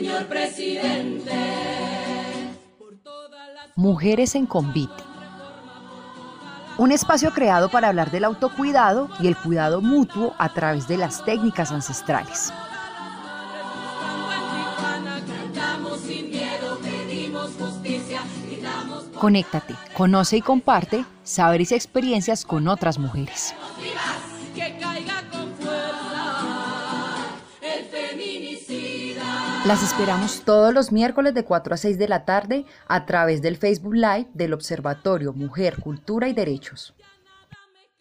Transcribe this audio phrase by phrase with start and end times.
[0.00, 1.30] señor presidente.
[3.76, 5.02] Mujeres en Convite.
[6.78, 11.22] Un espacio creado para hablar del autocuidado y el cuidado mutuo a través de las
[11.26, 12.50] técnicas ancestrales.
[19.18, 23.54] Conéctate, conoce y comparte saberes y experiencias con otras mujeres.
[29.70, 33.56] Las esperamos todos los miércoles de 4 a 6 de la tarde a través del
[33.56, 36.92] Facebook Live del Observatorio Mujer, Cultura y Derechos.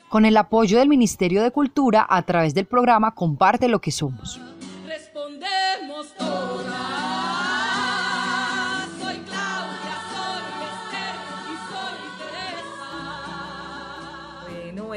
[0.09, 4.41] Con el apoyo del Ministerio de Cultura a través del programa Comparte lo que somos.
[4.87, 6.15] Respondemos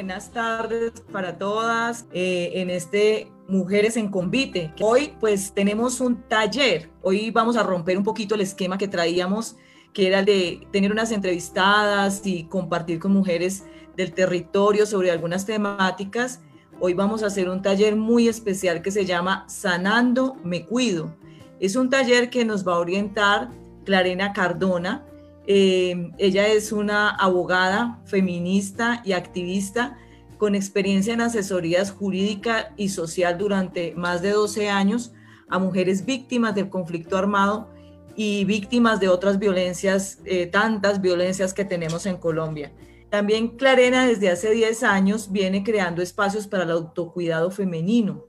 [0.02, 4.74] buenas tardes para todas eh, en este Mujeres en Convite.
[4.80, 9.54] Hoy pues tenemos un taller, hoy vamos a romper un poquito el esquema que traíamos,
[9.92, 13.62] que era el de tener unas entrevistadas y compartir con mujeres
[13.96, 16.40] del territorio sobre algunas temáticas.
[16.80, 21.14] Hoy vamos a hacer un taller muy especial que se llama Sanando Me Cuido.
[21.60, 23.50] Es un taller que nos va a orientar
[23.84, 25.06] Clarena Cardona,
[25.46, 29.98] eh, ella es una abogada feminista y activista
[30.38, 35.12] con experiencia en asesorías jurídica y social durante más de 12 años
[35.48, 37.68] a mujeres víctimas del conflicto armado
[38.16, 42.72] y víctimas de otras violencias, eh, tantas violencias que tenemos en Colombia.
[43.10, 48.26] También Clarena desde hace 10 años viene creando espacios para el autocuidado femenino,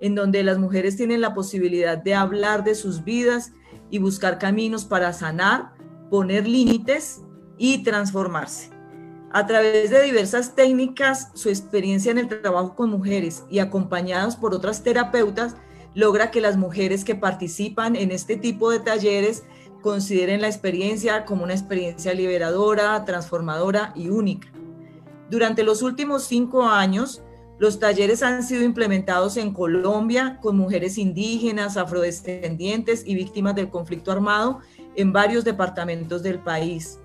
[0.00, 3.52] en donde las mujeres tienen la posibilidad de hablar de sus vidas
[3.90, 5.74] y buscar caminos para sanar,
[6.10, 7.22] poner límites
[7.56, 8.70] y transformarse.
[9.30, 14.54] A través de diversas técnicas, su experiencia en el trabajo con mujeres y acompañadas por
[14.54, 15.56] otras terapeutas,
[15.94, 19.44] logra que las mujeres que participan en este tipo de talleres
[19.82, 24.48] consideren la experiencia como una experiencia liberadora, transformadora y única.
[25.30, 27.22] Durante los últimos cinco años,
[27.58, 34.12] los talleres han sido implementados en Colombia con mujeres indígenas, afrodescendientes y víctimas del conflicto
[34.12, 34.60] armado
[34.98, 36.98] en varios departamentos del país.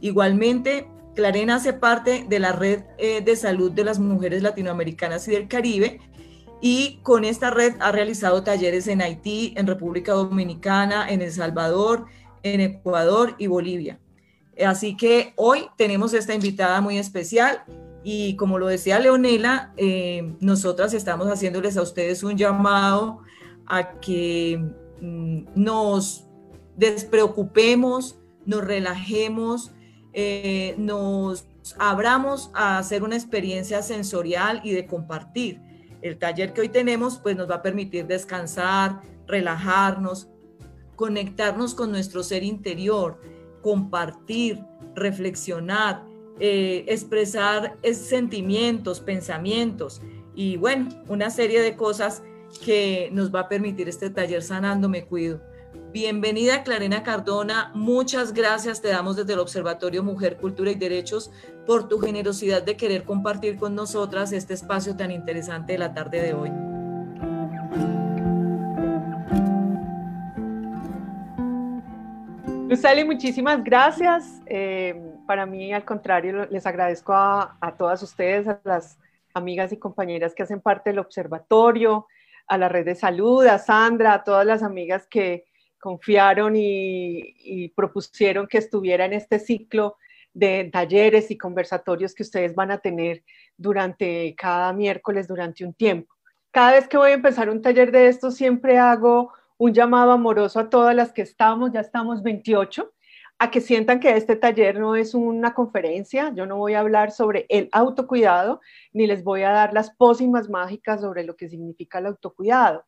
[0.00, 5.30] Igualmente, Clarena hace parte de la red eh, de salud de las mujeres latinoamericanas y
[5.30, 6.00] del Caribe
[6.60, 12.06] y con esta red ha realizado talleres en Haití, en República Dominicana, en El Salvador,
[12.42, 14.00] en Ecuador y Bolivia.
[14.66, 17.62] Así que hoy tenemos esta invitada muy especial
[18.02, 23.20] y como lo decía Leonela, eh, nosotras estamos haciéndoles a ustedes un llamado
[23.66, 24.60] a que
[25.00, 26.26] mm, nos
[26.80, 29.70] despreocupemos, nos relajemos,
[30.14, 31.46] eh, nos
[31.78, 35.60] abramos a hacer una experiencia sensorial y de compartir.
[36.00, 40.28] El taller que hoy tenemos pues nos va a permitir descansar, relajarnos,
[40.96, 43.20] conectarnos con nuestro ser interior,
[43.60, 44.64] compartir,
[44.94, 46.02] reflexionar,
[46.38, 50.00] eh, expresar sentimientos, pensamientos
[50.34, 52.22] y bueno, una serie de cosas
[52.64, 55.49] que nos va a permitir este taller Sanando Me Cuido.
[55.92, 61.32] Bienvenida Clarena Cardona, muchas gracias te damos desde el Observatorio Mujer, Cultura y Derechos
[61.66, 66.22] por tu generosidad de querer compartir con nosotras este espacio tan interesante de la tarde
[66.22, 66.50] de hoy.
[72.68, 74.40] Luceli, muchísimas gracias.
[74.46, 74.94] Eh,
[75.26, 78.96] para mí, al contrario, les agradezco a, a todas ustedes, a las
[79.34, 82.06] amigas y compañeras que hacen parte del observatorio,
[82.46, 85.49] a la red de salud, a Sandra, a todas las amigas que,
[85.80, 89.96] confiaron y, propusieron que estuviera en este ciclo
[90.32, 93.24] de talleres y conversatorios que ustedes van a tener
[93.56, 96.14] durante cada miércoles, durante un tiempo.
[96.52, 100.60] Cada vez que voy a empezar un taller de esto, siempre hago un llamado amoroso
[100.60, 102.92] a todas las que estamos, ya estamos 28,
[103.38, 107.10] a que sientan que este taller no es una conferencia, yo no voy a hablar
[107.10, 108.60] sobre el autocuidado,
[108.92, 112.84] ni les voy a dar las pócimas mágicas sobre lo que significa el autocuidado.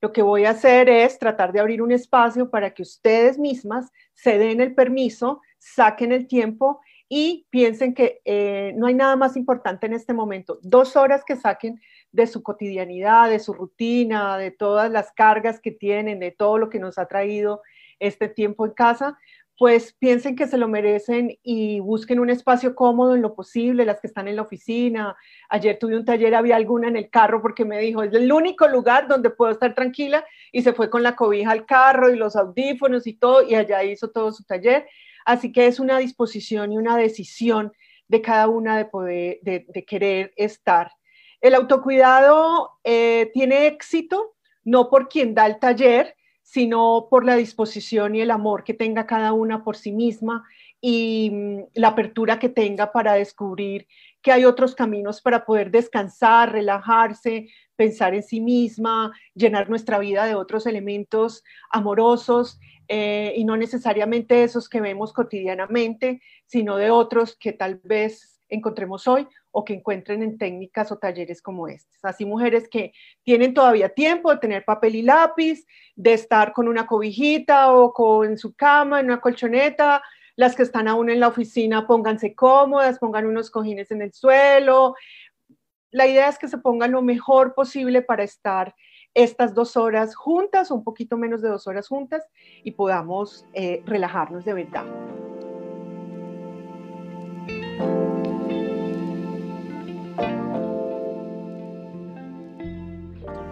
[0.00, 3.90] Lo que voy a hacer es tratar de abrir un espacio para que ustedes mismas
[4.14, 9.36] se den el permiso, saquen el tiempo y piensen que eh, no hay nada más
[9.36, 10.58] importante en este momento.
[10.62, 11.80] Dos horas que saquen
[12.12, 16.70] de su cotidianidad, de su rutina, de todas las cargas que tienen, de todo lo
[16.70, 17.62] que nos ha traído
[17.98, 19.18] este tiempo en casa,
[19.60, 24.00] pues piensen que se lo merecen y busquen un espacio cómodo en lo posible, las
[24.00, 25.14] que están en la oficina.
[25.50, 28.66] Ayer tuve un taller, había alguna en el carro porque me dijo, es el único
[28.68, 32.36] lugar donde puedo estar tranquila y se fue con la cobija al carro y los
[32.36, 34.88] audífonos y todo y allá hizo todo su taller.
[35.26, 37.70] Así que es una disposición y una decisión
[38.08, 40.90] de cada una de poder, de, querer estar.
[41.42, 46.16] El autocuidado eh, tiene éxito no por quien da el taller,
[46.50, 50.42] sino por la disposición y el amor que tenga cada una por sí misma
[50.80, 53.86] y mm, la apertura que tenga para descubrir
[54.20, 60.24] que hay otros caminos para poder descansar, relajarse, pensar en sí misma, llenar nuestra vida
[60.26, 62.58] de otros elementos amorosos
[62.88, 69.08] eh, y no necesariamente esos que vemos cotidianamente, sino de otros que tal vez encontremos
[69.08, 71.98] hoy o que encuentren en técnicas o talleres como estos.
[72.04, 72.92] Así mujeres que
[73.22, 75.66] tienen todavía tiempo de tener papel y lápiz,
[75.96, 80.02] de estar con una cobijita o con su cama, en una colchoneta,
[80.36, 84.94] las que están aún en la oficina, pónganse cómodas, pongan unos cojines en el suelo.
[85.90, 88.74] La idea es que se pongan lo mejor posible para estar
[89.14, 92.24] estas dos horas juntas, un poquito menos de dos horas juntas,
[92.62, 94.84] y podamos eh, relajarnos de verdad.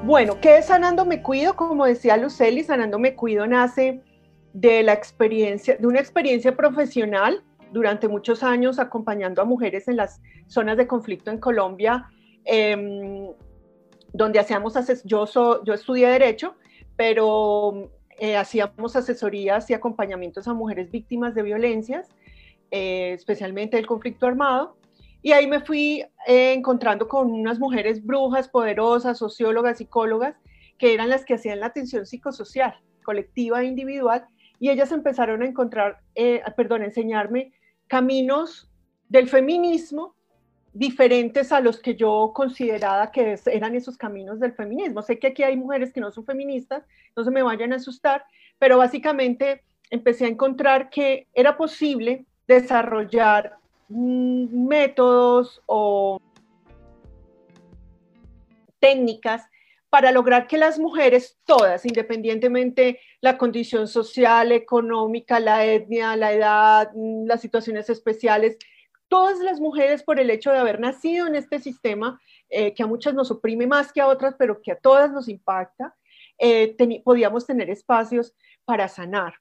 [0.08, 1.54] Bueno, ¿qué es Sanando Me Cuido?
[1.54, 4.00] Como decía Luceli, Sanando Me Cuido nace
[4.54, 7.44] de la experiencia, de una experiencia profesional
[7.74, 12.06] durante muchos años acompañando a mujeres en las zonas de conflicto en Colombia,
[12.46, 13.28] em,
[14.14, 14.72] donde hacíamos,
[15.04, 15.26] yo,
[15.62, 16.54] yo estudié Derecho,
[16.96, 22.08] pero eh, hacíamos asesorías y acompañamientos a mujeres víctimas de violencias,
[22.70, 24.77] eh, especialmente del conflicto armado.
[25.22, 30.36] Y ahí me fui eh, encontrando con unas mujeres brujas, poderosas, sociólogas, psicólogas,
[30.78, 32.74] que eran las que hacían la atención psicosocial,
[33.04, 34.26] colectiva e individual,
[34.60, 37.52] y ellas empezaron a encontrar, eh, perdón, a enseñarme
[37.86, 38.70] caminos
[39.08, 40.14] del feminismo
[40.72, 45.02] diferentes a los que yo consideraba que eran esos caminos del feminismo.
[45.02, 46.84] Sé que aquí hay mujeres que no son feministas,
[47.16, 48.24] no se me vayan a asustar,
[48.58, 53.56] pero básicamente empecé a encontrar que era posible desarrollar
[53.88, 56.20] métodos o
[58.78, 59.42] técnicas
[59.90, 66.90] para lograr que las mujeres, todas, independientemente la condición social, económica, la etnia, la edad,
[66.94, 68.58] mm, las situaciones especiales,
[69.08, 72.20] todas las mujeres por el hecho de haber nacido en este sistema,
[72.50, 75.28] eh, que a muchas nos oprime más que a otras, pero que a todas nos
[75.28, 75.94] impacta,
[76.38, 78.34] eh, podíamos tener espacios
[78.64, 79.34] para sanar.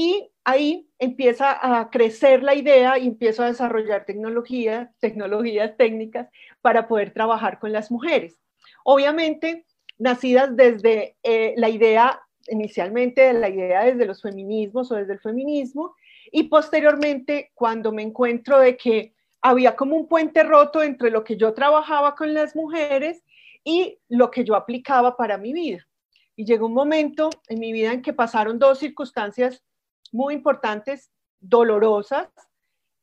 [0.00, 6.28] Y ahí empieza a crecer la idea y empiezo a desarrollar tecnología, tecnologías técnicas
[6.60, 8.38] para poder trabajar con las mujeres.
[8.84, 9.66] Obviamente,
[9.98, 15.18] nacidas desde eh, la idea, inicialmente de la idea desde los feminismos o desde el
[15.18, 15.96] feminismo,
[16.30, 21.36] y posteriormente cuando me encuentro de que había como un puente roto entre lo que
[21.36, 23.24] yo trabajaba con las mujeres
[23.64, 25.88] y lo que yo aplicaba para mi vida.
[26.36, 29.64] Y llegó un momento en mi vida en que pasaron dos circunstancias
[30.12, 31.10] muy importantes,
[31.40, 32.28] dolorosas,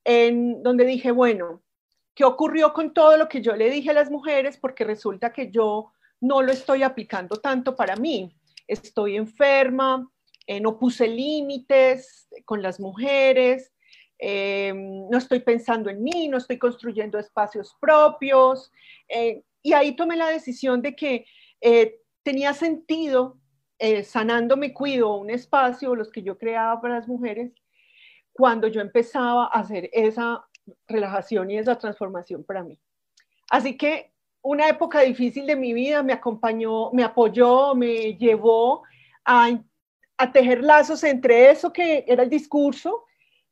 [0.03, 1.63] en donde dije, bueno,
[2.13, 4.57] ¿qué ocurrió con todo lo que yo le dije a las mujeres?
[4.57, 5.91] Porque resulta que yo
[6.21, 8.35] no lo estoy aplicando tanto para mí.
[8.67, 10.09] Estoy enferma,
[10.47, 13.73] eh, no puse límites con las mujeres,
[14.19, 18.71] eh, no estoy pensando en mí, no estoy construyendo espacios propios.
[19.07, 21.25] Eh, y ahí tomé la decisión de que
[22.21, 23.39] tenía sentido
[23.79, 27.51] eh, Sanando Me Cuido, un espacio, los que yo creaba para las mujeres,
[28.31, 30.45] cuando yo empezaba a hacer esa
[30.87, 32.79] relajación y esa transformación para mí.
[33.49, 38.83] Así que una época difícil de mi vida me acompañó, me apoyó, me llevó
[39.23, 39.57] a,
[40.17, 43.05] a tejer lazos entre eso que era el discurso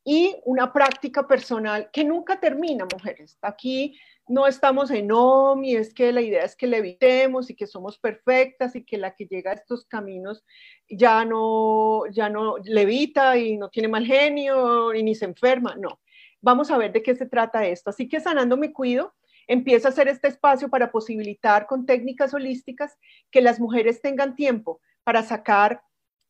[0.03, 3.37] y una práctica personal que nunca termina, mujeres.
[3.41, 7.67] Aquí no estamos en OMI, es que la idea es que le evitemos y que
[7.67, 10.45] somos perfectas y que la que llega a estos caminos
[10.89, 15.75] ya no, ya no levita y no tiene mal genio y ni se enferma.
[15.75, 15.99] No,
[16.41, 17.89] vamos a ver de qué se trata esto.
[17.89, 19.13] Así que sanando me cuido,
[19.47, 22.97] empiezo a hacer este espacio para posibilitar con técnicas holísticas
[23.29, 25.81] que las mujeres tengan tiempo para sacar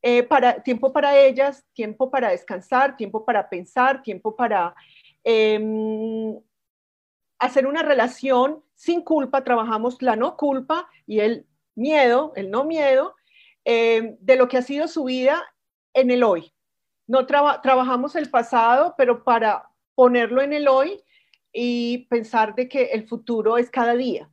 [0.05, 4.75] eh, para, tiempo para ellas, tiempo para descansar, tiempo para pensar, tiempo para
[5.24, 6.38] em,
[7.39, 13.15] hacer una relación sin culpa, trabajamos la no culpa y el miedo, el no miedo,
[13.63, 15.41] eh, de lo que ha sido su vida
[15.93, 16.53] en el hoy.
[17.07, 21.01] No trabajamos el pasado, pero para ponerlo en el hoy
[21.53, 24.29] y pensar de que el futuro es cada día.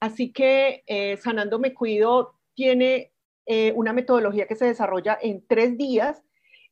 [0.00, 3.09] Así que eh, Sanando Me Cuido tiene
[3.52, 6.22] eh, una metodología que se desarrolla en tres días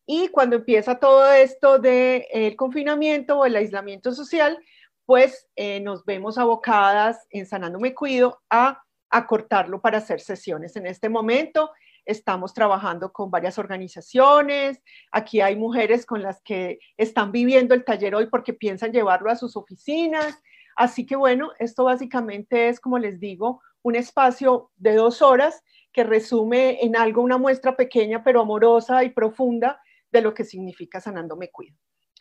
[0.06, 4.56] Y cuando empieza todo esto del el confinamiento o el aislamiento social,
[5.04, 8.80] pues eh, nos vemos abocadas en Sanando Me Cuido a
[9.10, 10.76] acortarlo para hacer sesiones.
[10.76, 11.72] En este momento
[12.04, 14.80] estamos trabajando con varias organizaciones.
[15.10, 19.36] Aquí hay mujeres con las que están viviendo el taller hoy porque piensan llevarlo a
[19.36, 20.40] sus oficinas.
[20.76, 26.04] Así que bueno, esto básicamente es, como les digo, un espacio de dos horas que
[26.04, 29.80] resume en algo una muestra pequeña pero amorosa y profunda
[30.10, 31.76] de lo que significa sanando me cuido.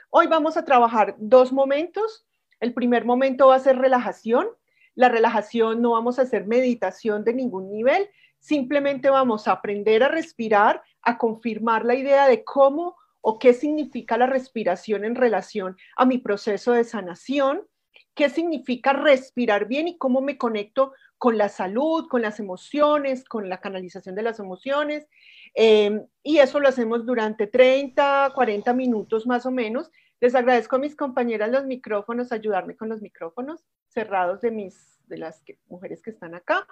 [0.09, 2.25] Hoy vamos a trabajar dos momentos.
[2.59, 4.47] El primer momento va a ser relajación.
[4.95, 8.09] La relajación no vamos a hacer meditación de ningún nivel,
[8.39, 14.17] simplemente vamos a aprender a respirar, a confirmar la idea de cómo o qué significa
[14.17, 17.67] la respiración en relación a mi proceso de sanación,
[18.15, 23.49] qué significa respirar bien y cómo me conecto con la salud, con las emociones, con
[23.49, 25.07] la canalización de las emociones.
[25.53, 29.91] Em, y eso lo hacemos durante 30, 40 minutos más o menos.
[30.19, 35.17] Les agradezco a mis compañeras los micrófonos, ayudarme con los micrófonos cerrados de, mis, de
[35.17, 36.67] las mujeres que están acá.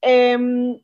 [0.00, 0.80] Em,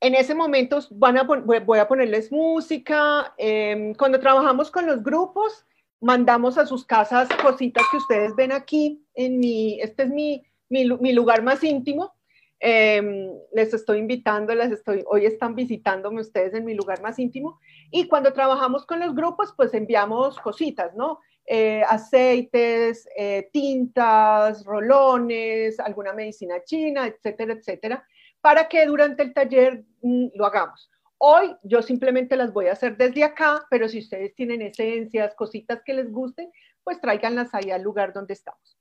[0.00, 3.34] en ese momento van a voy a ponerles música.
[3.38, 5.66] Em, cuando trabajamos con los grupos,
[6.00, 9.04] mandamos a sus casas cositas que ustedes ven aquí.
[9.14, 12.14] En mi, este es mi, mi, lugar más íntimo.
[12.58, 17.58] Em, les estoy invitando, les estoy, hoy están visitándome ustedes en mi lugar más íntimo.
[17.90, 21.20] Y cuando trabajamos con los grupos, pues enviamos cositas, ¿no?
[21.46, 28.06] Eh, aceites, eh, tintas, rolones, alguna medicina china, etcétera, etcétera
[28.46, 30.88] para que durante el taller mm, lo hagamos.
[31.18, 35.82] Hoy yo simplemente las voy a hacer desde acá, pero si ustedes tienen esencias, cositas
[35.84, 36.50] que les gusten,
[36.84, 38.78] pues tráiganlas ahí al lugar donde estamos.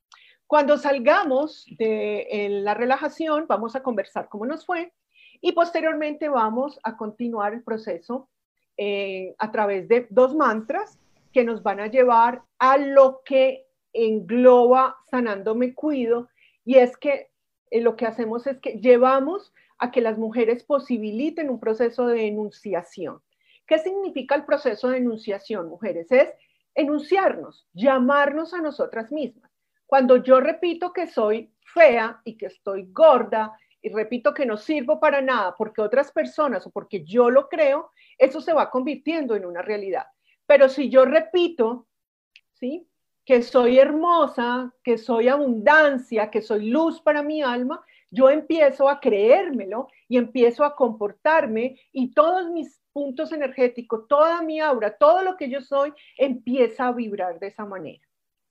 [0.48, 4.94] Cuando salgamos de la relajación, vamos a conversar cómo nos fue
[5.42, 8.30] y posteriormente vamos a continuar el proceso
[8.78, 11.00] eh, a través de dos mantras
[11.32, 16.28] que nos van a llevar a lo que engloba sanando me cuido
[16.66, 17.30] y es que
[17.72, 22.28] eh, lo que hacemos es que llevamos a que las mujeres posibiliten un proceso de
[22.28, 23.22] enunciación.
[23.68, 26.12] ¿Qué significa el proceso de enunciación, mujeres?
[26.12, 26.30] Es
[26.76, 29.52] enunciarnos, llamarnos a nosotras mismas.
[29.86, 35.00] Cuando yo repito que soy fea y que estoy gorda y repito que no sirvo
[35.00, 39.46] para nada porque otras personas o porque yo lo creo, eso se va convirtiendo en
[39.46, 40.06] una realidad.
[40.46, 41.88] Pero si yo repito,
[42.54, 42.88] ¿sí?
[43.26, 49.00] que soy hermosa, que soy abundancia, que soy luz para mi alma, yo empiezo a
[49.00, 55.36] creérmelo y empiezo a comportarme y todos mis puntos energéticos, toda mi aura, todo lo
[55.36, 58.02] que yo soy, empieza a vibrar de esa manera.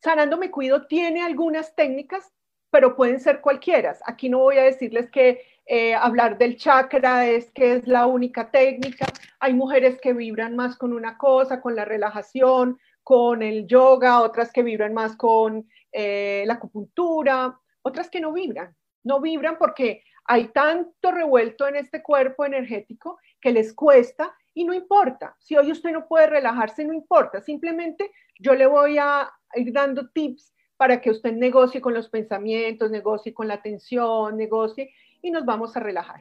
[0.02, 2.30] Sanando Me Cuido tiene algunas técnicas,
[2.70, 3.96] pero pueden ser cualquiera.
[4.04, 8.50] Aquí no voy a decirles que eh, hablar del chakra es que es la única
[8.50, 9.06] técnica.
[9.40, 14.52] Hay mujeres que vibran más con una cosa, con la relajación, con el yoga, otras
[14.52, 18.74] que vibran más con eh, la acupuntura, otras que no vibran.
[19.04, 24.72] No vibran porque hay tanto revuelto en este cuerpo energético que les cuesta y no
[24.74, 25.36] importa.
[25.38, 27.40] Si hoy usted no puede relajarse, no importa.
[27.40, 32.90] Simplemente yo le voy a ir dando tips para que usted negocie con los pensamientos,
[32.90, 34.92] negocie con la atención, negocie
[35.22, 36.20] y nos vamos a relajar.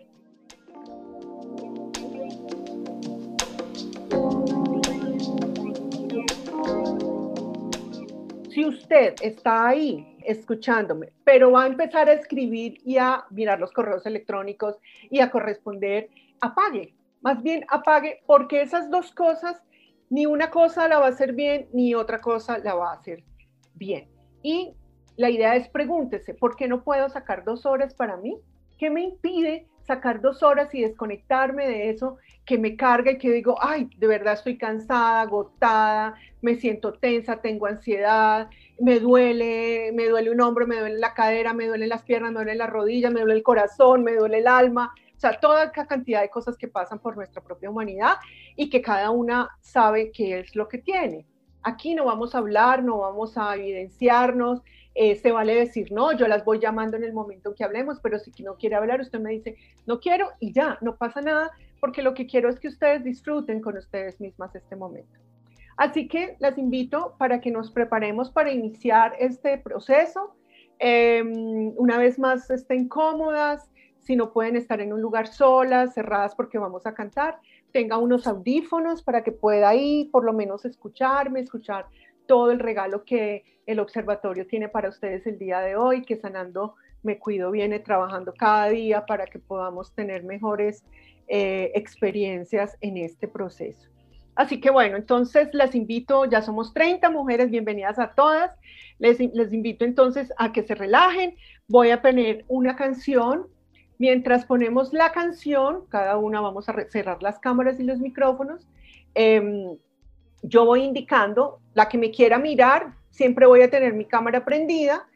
[8.54, 13.72] si usted está ahí escuchándome, pero va a empezar a escribir y a mirar los
[13.72, 14.78] correos electrónicos
[15.10, 16.10] y a corresponder,
[16.42, 19.62] apague, más bien apague, porque esas dos cosas,
[20.10, 23.24] ni una cosa la va a hacer bien, ni otra cosa la va a hacer
[23.76, 24.10] bien.
[24.42, 24.74] Y
[25.16, 28.38] la idea es pregúntese, ¿por qué no puedo sacar dos horas para mí?
[28.78, 33.32] ¿Qué me impide sacar dos horas y desconectarme de eso que me carga y que
[33.32, 38.50] digo, ay, de verdad estoy cansada, agotada, me siento tensa, tengo ansiedad,
[38.80, 42.40] me duele, me duele un hombro, me duele la cadera, me duelen las piernas, me
[42.40, 46.22] duele la rodilla, me duele el corazón, me duele el alma, o sea, toda cantidad
[46.22, 48.16] de cosas que pasan por nuestra propia humanidad
[48.58, 51.26] y que cada una sabe qué es lo que tiene.
[51.62, 54.62] Aquí no vamos a hablar, no vamos a evidenciarnos,
[54.96, 58.00] eh, se vale decir no, yo las voy llamando en el momento en que hablemos,
[58.02, 61.52] pero si no quiere hablar, usted me dice no quiero y ya, no pasa nada,
[61.80, 65.20] porque lo que quiero es que ustedes disfruten con ustedes mismas este momento.
[65.78, 70.36] Así que las invito para que nos preparemos para iniciar este proceso.
[70.80, 73.70] Em, una vez más, estén cómodas,
[74.00, 77.40] si no pueden estar en un lugar solas, cerradas porque vamos a cantar,
[77.72, 81.88] tenga unos audífonos para que pueda ahí por lo menos escucharme, escuchar
[82.28, 86.76] todo el regalo que el observatorio tiene para ustedes el día de hoy, que Sanando
[87.02, 90.84] Me Cuido viene trabajando cada día para que podamos tener mejores
[91.28, 93.90] eh, experiencias en este proceso.
[94.36, 98.52] Así que bueno, entonces les invito, ya somos 30 mujeres, bienvenidas a todas.
[98.98, 101.36] Les, les invito entonces a que se relajen.
[101.68, 103.48] Voy a poner una canción.
[104.00, 108.68] Mientras ponemos la canción, cada una vamos a cerrar las cámaras y los micrófonos.
[109.14, 109.78] Em,
[110.44, 115.08] yo voy indicando, la que me quiera mirar, siempre voy a tener mi cámara prendida.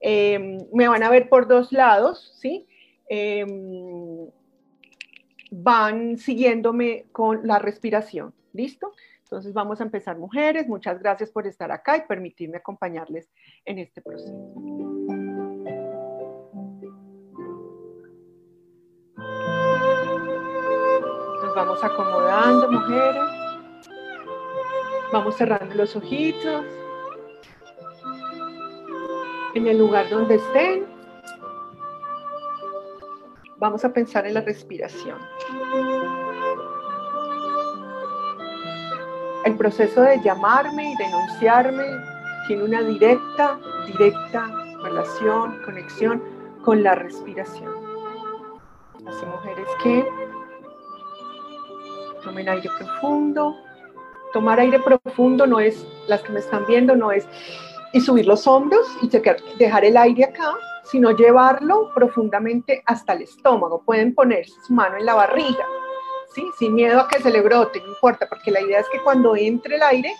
[0.00, 2.66] Em, me van a ver por dos lados, ¿sí?
[3.08, 4.28] Em,
[5.50, 8.32] van siguiéndome con la respiración.
[8.52, 8.92] ¿Listo?
[9.24, 10.68] Entonces vamos a empezar, mujeres.
[10.68, 13.28] Muchas gracias por estar acá y permitirme acompañarles
[13.64, 14.32] en este proceso.
[21.42, 23.35] Nos vamos acomodando, mujeres.
[25.12, 26.64] Vamos cerrando los ojitos.
[29.54, 30.86] En el lugar donde estén.
[33.58, 35.18] Vamos a pensar en la respiración.
[39.44, 41.84] El proceso de llamarme y denunciarme
[42.46, 44.50] tiene una directa, directa
[44.82, 46.22] relación, conexión
[46.64, 47.72] con la respiración.
[49.06, 50.06] Así mujeres que
[52.22, 53.56] tomen aire profundo.
[54.36, 57.26] Tomar aire profundo no es, las que me están viendo, no es
[57.94, 60.52] y subir los hombros y dejar el aire acá,
[60.84, 63.80] sino llevarlo profundamente hasta el estómago.
[63.80, 65.64] Pueden poner su mano en la barriga
[66.58, 69.34] sin miedo a que se le brote, no importa, porque la idea es que cuando
[69.34, 70.14] entre el aire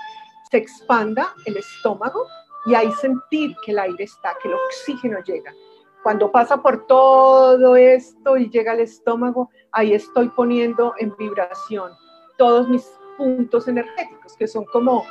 [0.50, 2.24] se expanda el estómago
[2.64, 5.52] y ahí sentir que el aire está, que el oxígeno llega.
[6.02, 11.92] Cuando pasa por todo esto y llega al estómago, ahí estoy poniendo en vibración
[12.38, 15.04] todos mis puntos energéticos, que son como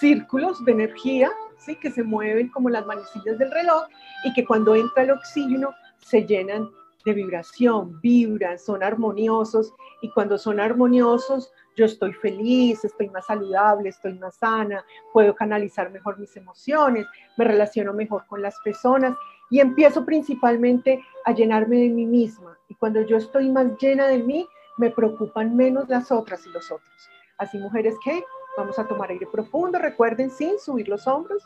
[0.00, 1.76] círculos de energía, ¿sí?
[1.76, 3.84] que se mueven como las manecillas del reloj
[4.24, 6.70] y que cuando entra el oxígeno se llenan
[7.04, 13.88] de vibración, vibran, son armoniosos y cuando son armoniosos yo estoy feliz, estoy más saludable,
[13.88, 19.16] estoy más sana, puedo canalizar mejor mis emociones, me relaciono mejor con las personas
[19.50, 24.18] y empiezo principalmente a llenarme de mí misma y cuando yo estoy más llena de
[24.18, 24.46] mí
[24.78, 27.10] me preocupan menos las otras y los otros.
[27.38, 28.24] Así mujeres que
[28.56, 31.42] vamos a tomar aire profundo, recuerden sin subir los hombros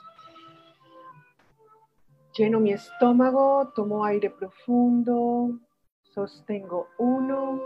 [2.37, 5.59] Lleno mi estómago, tomo aire profundo,
[6.03, 7.63] sostengo uno,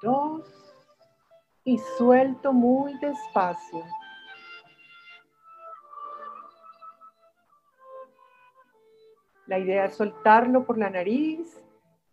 [0.00, 0.50] dos
[1.62, 3.84] y suelto muy despacio.
[9.46, 11.62] La idea es soltarlo por la nariz,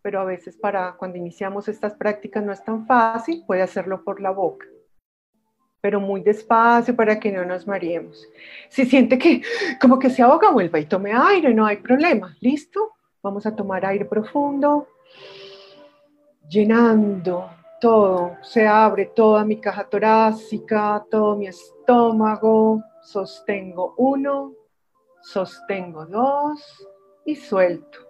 [0.05, 4.21] pero a veces para cuando iniciamos estas prácticas no es tan fácil, puede hacerlo por
[4.21, 4.67] la boca
[5.81, 8.27] pero muy despacio para que no nos mareemos.
[8.69, 9.43] Si siente que
[9.79, 12.35] como que se ahoga, vuelva y tome aire, no hay problema.
[12.39, 12.93] ¿Listo?
[13.21, 14.87] Vamos a tomar aire profundo,
[16.49, 24.53] llenando todo, se abre toda mi caja torácica, todo mi estómago, sostengo uno,
[25.21, 26.87] sostengo dos
[27.25, 28.04] y suelto.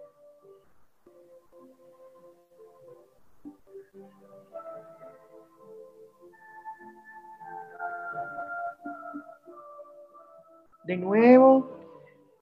[10.86, 11.68] De nuevo,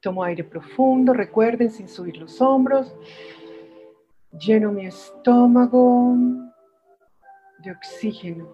[0.02, 2.94] tomo aire profundo, recuerden, sin subir los hombros.
[4.32, 6.14] Lleno mi estómago
[7.60, 8.46] de oxígeno.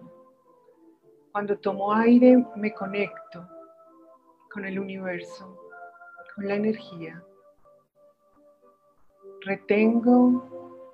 [1.33, 3.45] Cuando tomo aire me conecto
[4.53, 5.59] con el universo,
[6.37, 7.21] con la energía.
[9.41, 10.87] Retengo,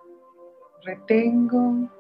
[0.83, 1.91] retengo,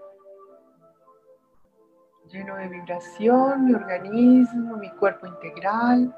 [2.31, 6.15] lleno de vibración mi organismo, mi cuerpo integral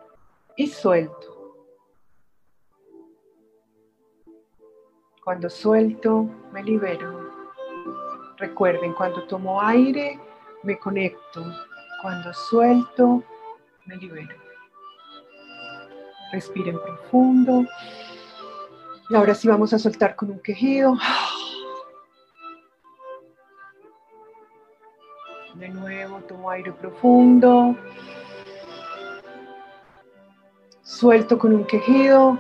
[0.58, 1.54] y suelto.
[5.24, 7.30] Cuando suelto, me libero.
[8.38, 10.18] Recuerden, cuando tomo aire,
[10.64, 11.44] me conecto.
[12.02, 13.22] Cuando suelto,
[13.86, 14.34] me libero.
[16.32, 17.64] Respiren profundo.
[19.10, 20.96] Y ahora sí vamos a soltar con un quejido.
[25.54, 27.76] De nuevo, tomo aire profundo.
[30.98, 32.36] Suelto con un quejido.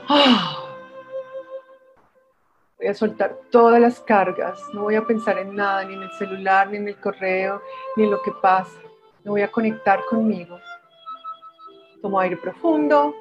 [2.76, 4.60] Voy a soltar todas las cargas.
[4.74, 7.62] No voy a pensar en nada, ni en el celular, ni en el correo,
[7.94, 8.80] ni en lo que pasa.
[9.22, 10.58] Me voy a conectar conmigo.
[12.02, 13.14] Tomo aire profundo.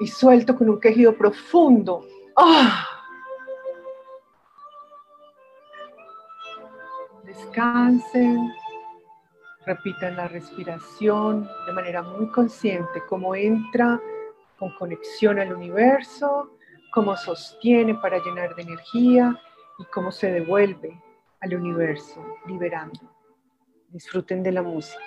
[0.00, 2.04] Y suelto con un quejido profundo.
[7.22, 8.52] Descansen.
[9.66, 14.00] Repitan la respiración de manera muy consciente, cómo entra
[14.58, 16.52] con conexión al universo,
[16.92, 19.38] cómo sostiene para llenar de energía
[19.78, 21.02] y cómo se devuelve
[21.40, 23.00] al universo, liberando.
[23.90, 25.02] Disfruten de la música.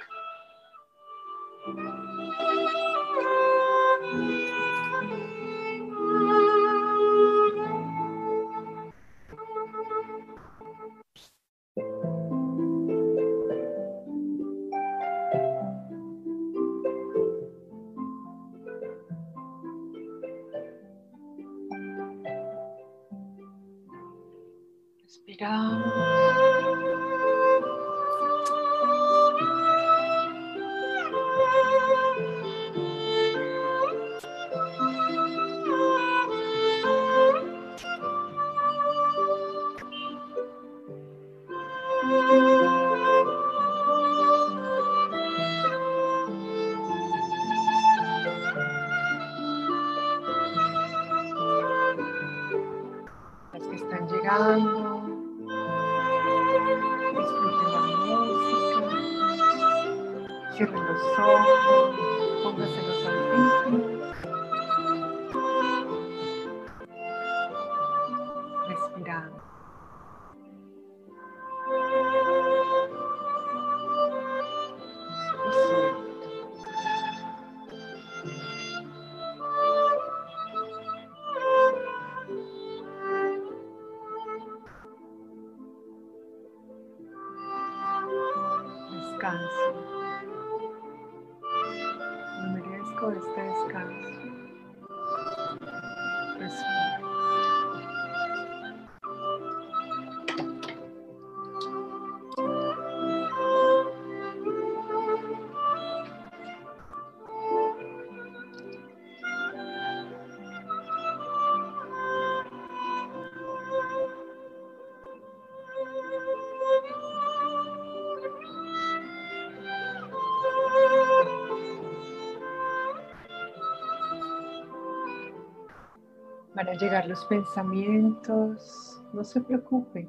[126.78, 130.08] Llegar los pensamientos, no se preocupe,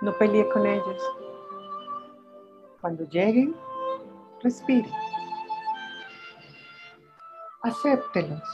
[0.00, 1.02] no pelee con ellos.
[2.80, 3.54] Cuando lleguen,
[4.40, 4.88] respire.
[7.62, 8.48] Acéptelos.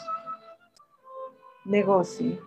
[1.67, 2.41] Negocie.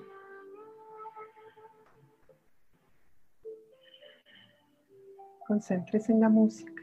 [5.47, 6.81] Concéntrese en la música,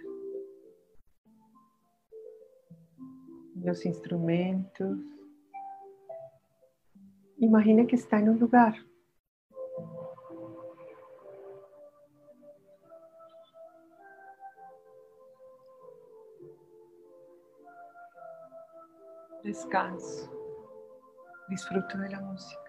[3.56, 4.98] los instrumentos,
[7.48, 8.74] Imagine que está en un lugar.
[19.42, 20.30] Descanso.
[21.48, 22.67] Disfruto de la música.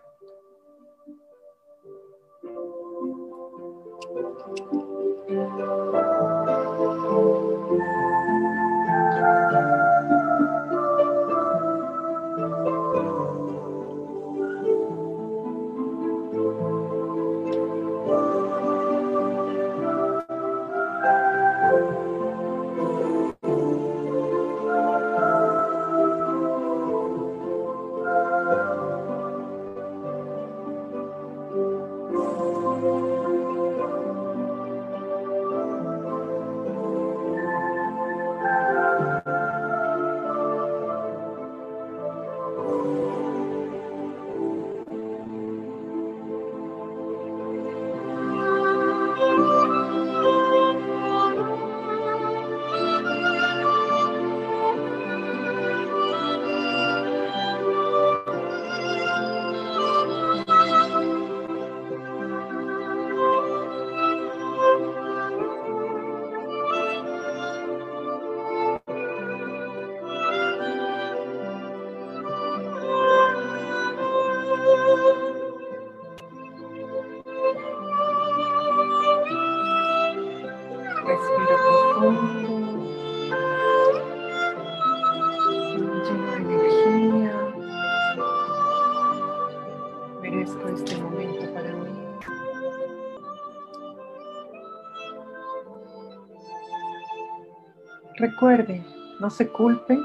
[99.20, 100.00] No se culpe,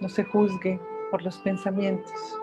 [0.00, 2.38] no se juzgue por los pensamientos.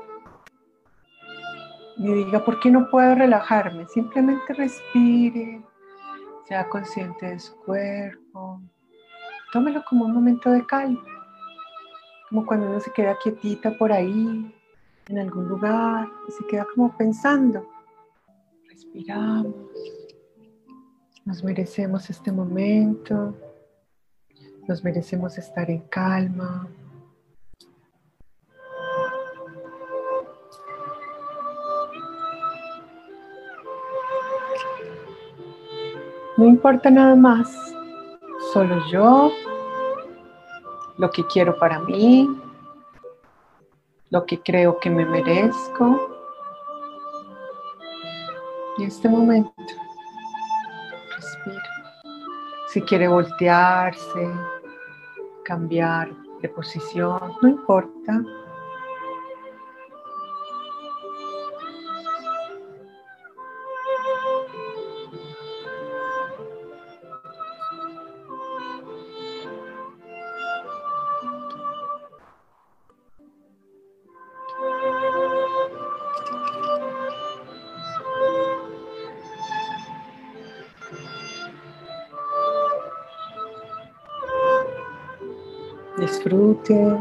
[1.97, 3.87] Ni diga, ¿por qué no puedo relajarme?
[3.87, 5.63] Simplemente respire,
[6.45, 8.61] sea consciente de su cuerpo.
[9.51, 11.01] Tómelo como un momento de calma,
[12.29, 14.53] como cuando uno se queda quietita por ahí,
[15.07, 17.67] en algún lugar, y se queda como pensando.
[18.69, 19.55] Respiramos,
[21.25, 23.35] Nos merecemos este momento,
[24.67, 26.67] nos merecemos estar en calma.
[36.37, 37.51] No importa nada más,
[38.53, 39.31] solo yo,
[40.97, 42.29] lo que quiero para mí,
[44.11, 45.99] lo que creo que me merezco.
[48.77, 49.51] Y este momento,
[51.15, 51.63] respira.
[52.67, 54.29] Si quiere voltearse,
[55.47, 58.21] cambiar de posición, no importa.
[86.67, 86.99] Disfruten,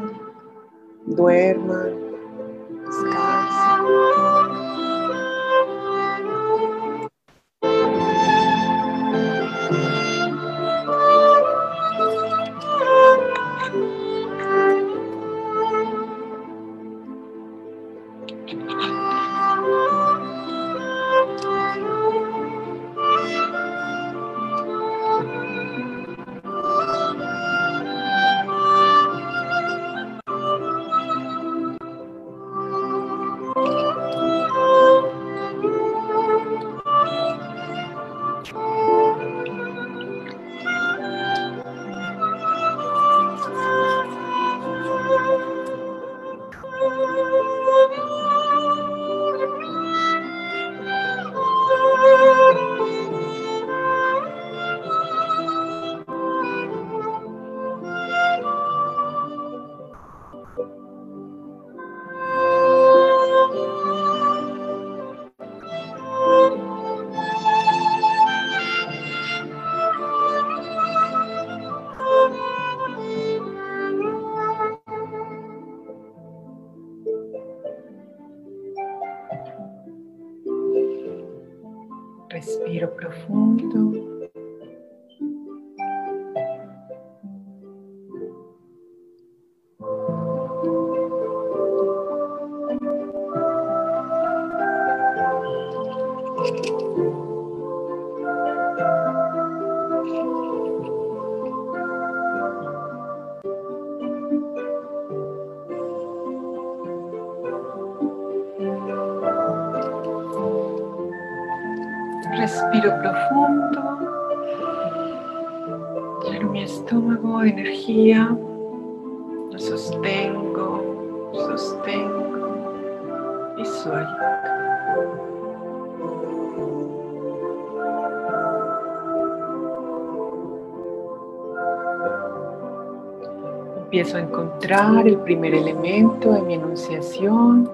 [133.96, 137.66] Empiezo a encontrar el primer elemento de mi enunciación,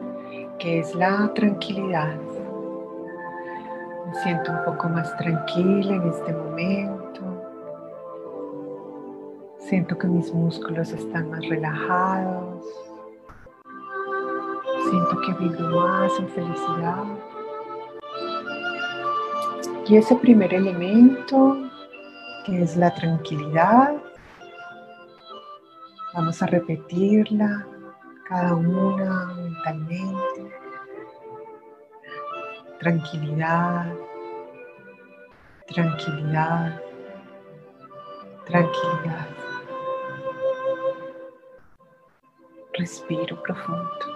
[0.56, 2.14] que es la tranquilidad.
[4.06, 7.22] Me siento un poco más tranquila en este momento.
[9.58, 12.66] Siento que mis músculos están más relajados.
[14.90, 17.04] Siento que vivo más en felicidad.
[19.88, 21.56] Y ese primer elemento,
[22.46, 23.96] que es la tranquilidad,
[26.14, 27.66] vamos a repetirla
[28.28, 30.62] cada una mentalmente
[32.78, 33.94] tranquilidad,
[35.66, 36.80] tranquilidad,
[38.44, 39.28] tranquilidad.
[42.74, 44.06] Respiro profundo.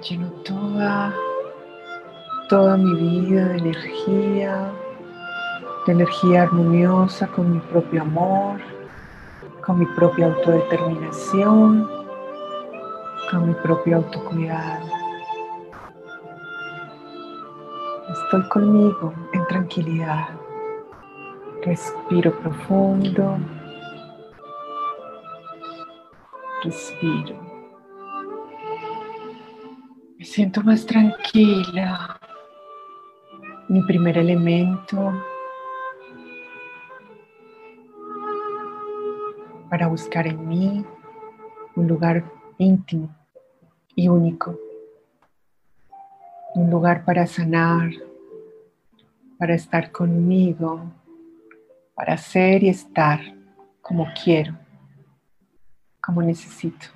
[0.00, 1.14] Lleno toda,
[2.48, 4.72] toda mi vida de energía,
[5.86, 8.60] de energía armoniosa con mi propio amor,
[9.64, 12.02] con mi propia autodeterminación
[13.32, 14.86] con mi propio autocuidado.
[18.12, 20.28] Estoy conmigo en tranquilidad.
[21.62, 23.38] Respiro profundo.
[26.62, 27.36] Respiro.
[30.18, 32.20] Me siento más tranquila.
[33.68, 35.14] Mi primer elemento
[39.72, 40.84] para buscar en mí
[41.76, 42.22] un lugar
[42.58, 43.08] íntimo
[43.96, 44.54] y único.
[46.54, 47.90] Un lugar para sanar,
[49.38, 50.92] para estar conmigo,
[51.94, 53.18] para ser y estar
[53.80, 54.58] como quiero,
[56.02, 56.88] como necesito.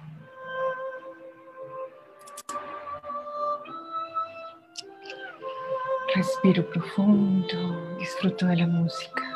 [6.15, 9.36] Respiro profundo, disfruto de la música.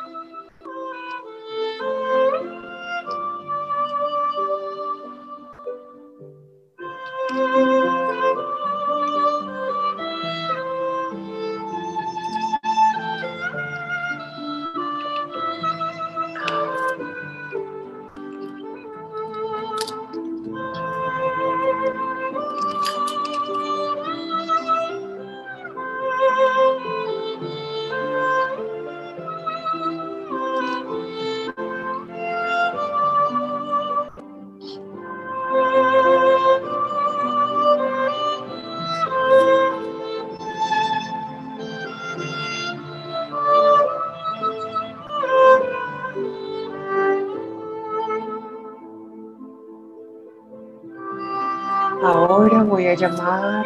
[53.00, 53.64] Llamar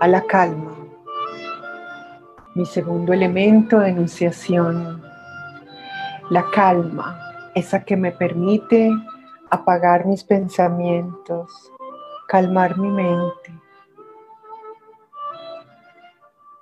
[0.00, 0.76] a la calma,
[2.54, 5.02] mi segundo elemento de enunciación.
[6.28, 7.18] La calma,
[7.54, 8.90] esa que me permite
[9.48, 11.72] apagar mis pensamientos,
[12.28, 13.58] calmar mi mente,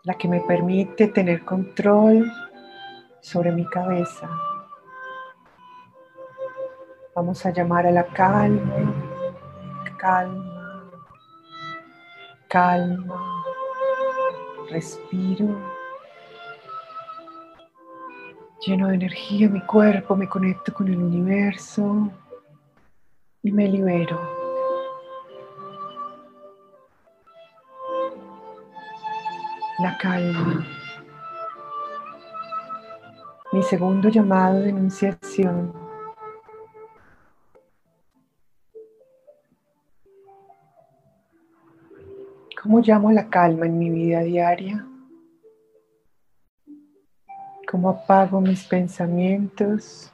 [0.04, 2.30] la que me permite tener control
[3.20, 4.30] sobre mi cabeza.
[7.16, 8.94] Vamos a llamar a la calma,
[9.98, 10.51] calma
[12.52, 13.42] calma,
[14.68, 15.58] respiro,
[18.60, 22.10] lleno de energía mi cuerpo, me conecto con el universo
[23.42, 24.20] y me libero.
[29.78, 30.66] La calma.
[33.50, 35.81] Mi segundo llamado de enunciación
[42.72, 44.86] ¿Cómo llamo la calma en mi vida diaria?
[47.70, 50.10] ¿Cómo apago mis pensamientos?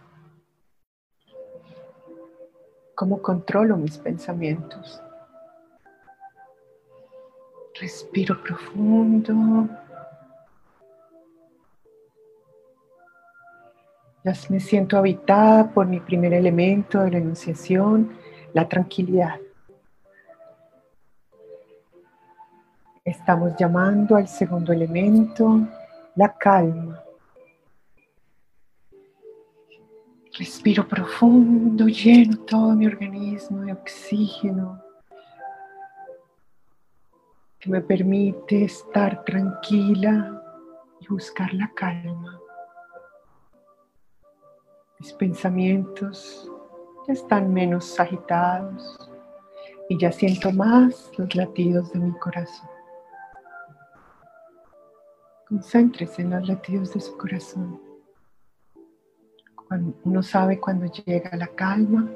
[2.96, 5.00] ¿Cómo controlo mis pensamientos?
[7.80, 9.68] Respiro profundo.
[14.24, 18.18] Ya me siento habitada por mi primer elemento de la enunciación,
[18.52, 19.38] la tranquilidad.
[23.08, 25.66] Estamos llamando al segundo elemento,
[26.14, 27.02] la calma.
[30.38, 34.82] Respiro profundo, lleno todo mi organismo de oxígeno
[37.58, 40.42] que me permite estar tranquila
[41.00, 42.38] y buscar la calma.
[45.00, 46.46] Mis pensamientos
[47.06, 48.98] ya están menos agitados
[49.88, 52.77] y ya siento más los latidos de mi corazón.
[55.48, 57.80] Concéntrese en los latidos de su corazón.
[60.04, 62.06] uno sabe cuando llega la calma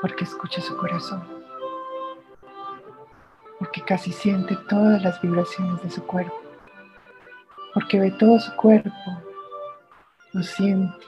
[0.00, 1.26] porque escucha su corazón.
[3.58, 6.40] Porque casi siente todas las vibraciones de su cuerpo.
[7.72, 8.92] Porque ve todo su cuerpo.
[10.32, 11.06] Lo siente.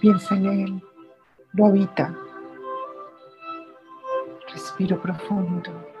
[0.00, 0.82] Piensa en él.
[1.52, 2.18] Lo habita.
[4.52, 5.93] Respiro profundo.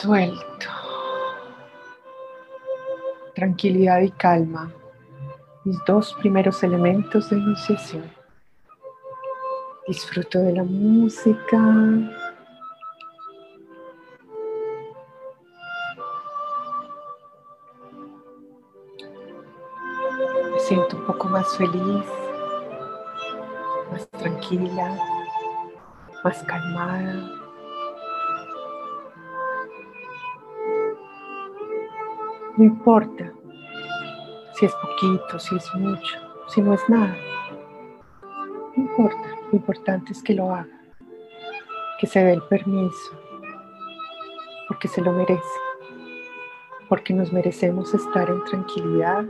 [0.00, 0.68] Suelto.
[3.34, 4.72] Tranquilidad y calma.
[5.64, 8.04] Mis dos primeros elementos de iniciación.
[9.88, 11.58] Disfruto de la música.
[20.52, 22.04] Me siento un poco más feliz,
[23.90, 24.96] más tranquila,
[26.22, 27.47] más calmada.
[32.58, 33.32] No importa
[34.54, 37.16] si es poquito, si es mucho, si no es nada.
[38.76, 40.66] No importa, lo importante es que lo haga,
[42.00, 43.12] que se dé el permiso,
[44.66, 45.40] porque se lo merece,
[46.88, 49.24] porque nos merecemos estar en tranquilidad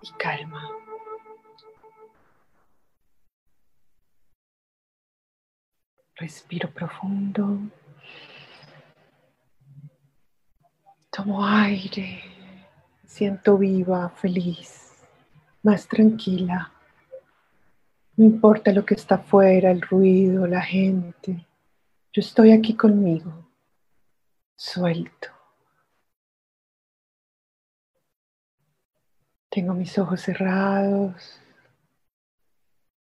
[0.00, 0.62] y calma.
[6.14, 7.58] Respiro profundo.
[11.16, 12.20] Tomo aire,
[13.06, 14.92] siento viva, feliz,
[15.62, 16.70] más tranquila.
[18.16, 21.46] No importa lo que está afuera, el ruido, la gente.
[22.12, 23.48] Yo estoy aquí conmigo.
[24.56, 25.28] Suelto.
[29.48, 31.40] Tengo mis ojos cerrados.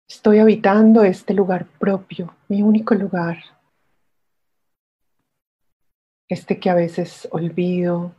[0.07, 3.54] Estoy habitando este lugar propio, mi único lugar.
[6.27, 8.15] Este que a veces olvido,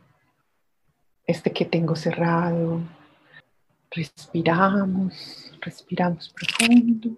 [1.27, 2.81] este que tengo cerrado.
[3.91, 7.17] Respiramos, respiramos profundo.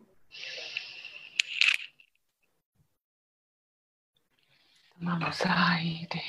[4.95, 6.23] Tomamos aire,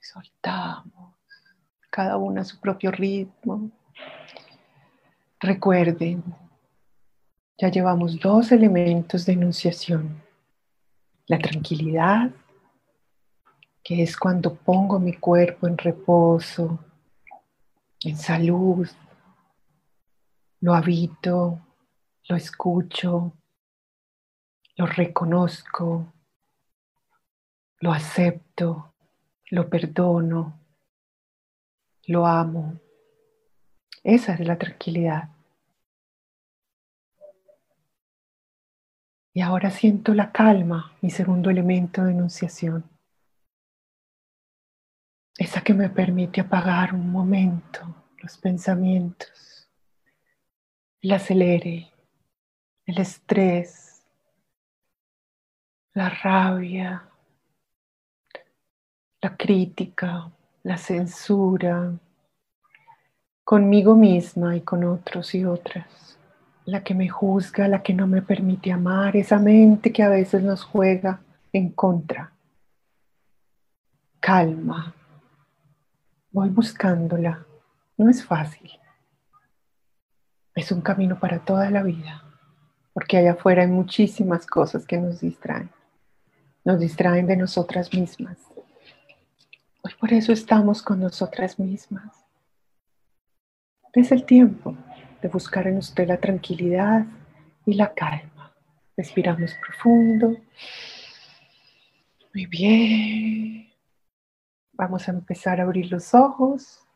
[0.00, 1.14] soltamos,
[1.90, 3.70] cada uno a su propio ritmo.
[5.38, 6.24] Recuerden,
[7.58, 10.22] ya llevamos dos elementos de enunciación.
[11.26, 12.30] La tranquilidad,
[13.86, 16.84] que es cuando pongo mi cuerpo en reposo,
[18.00, 18.88] en salud,
[20.58, 21.60] lo habito,
[22.28, 23.32] lo escucho,
[24.74, 26.12] lo reconozco,
[27.78, 28.92] lo acepto,
[29.52, 30.58] lo perdono,
[32.08, 32.80] lo amo.
[34.02, 35.28] Esa es la tranquilidad.
[39.32, 42.95] Y ahora siento la calma, mi segundo elemento de enunciación.
[45.38, 49.68] Esa que me permite apagar un momento los pensamientos,
[51.02, 51.92] el acelere,
[52.86, 54.02] el estrés,
[55.92, 57.04] la rabia,
[59.20, 60.32] la crítica,
[60.62, 61.92] la censura,
[63.44, 66.18] conmigo misma y con otros y otras.
[66.64, 70.42] La que me juzga, la que no me permite amar, esa mente que a veces
[70.42, 71.20] nos juega
[71.52, 72.32] en contra.
[74.18, 74.94] Calma.
[76.36, 77.46] Voy buscándola.
[77.96, 78.70] No es fácil.
[80.54, 82.22] Es un camino para toda la vida,
[82.92, 85.70] porque allá afuera hay muchísimas cosas que nos distraen.
[86.62, 88.36] Nos distraen de nosotras mismas.
[89.82, 92.26] Hoy por eso estamos con nosotras mismas
[94.00, 94.76] es el tiempo
[95.22, 97.06] de buscar en usted la tranquilidad
[97.64, 98.54] y la calma.
[98.94, 100.36] Respiramos profundo.
[102.34, 103.75] Muy bien.
[104.78, 106.86] Vamos a empezar a abrir los ojos.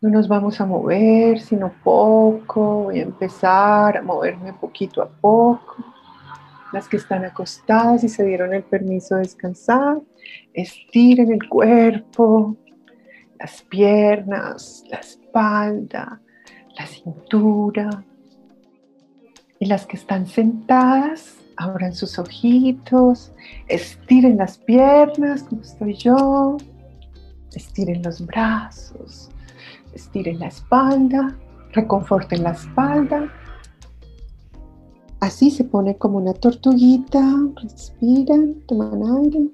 [0.00, 2.84] No nos vamos a mover, sino poco.
[2.84, 5.76] Voy a empezar a moverme poquito a poco.
[6.72, 10.00] Las que están acostadas y se dieron el permiso de descansar,
[10.52, 12.56] estiren el cuerpo,
[13.38, 16.20] las piernas, la espalda,
[16.76, 18.04] la cintura.
[19.60, 23.32] Y las que están sentadas, abran sus ojitos,
[23.68, 26.56] estiren las piernas como estoy yo,
[27.58, 29.28] estiren los brazos,
[29.92, 31.36] estiren la espalda,
[31.72, 33.32] reconforten la espalda.
[35.20, 37.22] Así se pone como una tortuguita,
[37.62, 39.48] respiran, toman aire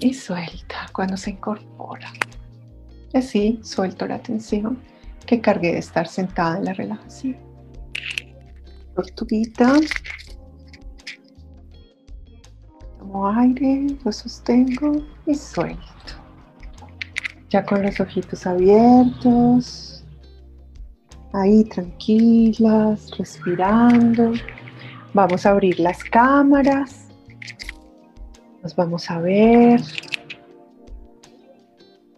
[0.00, 2.12] y suelta cuando se incorpora.
[3.14, 4.78] Así suelto la tensión
[5.26, 7.36] que cargué de estar sentada en la relajación.
[8.94, 9.74] Tortuguita.
[13.16, 15.80] Tomo aire, lo sostengo y suelto.
[17.48, 20.04] Ya con los ojitos abiertos,
[21.32, 24.34] ahí tranquilas, respirando.
[25.14, 27.08] Vamos a abrir las cámaras.
[28.62, 29.80] Nos vamos a ver.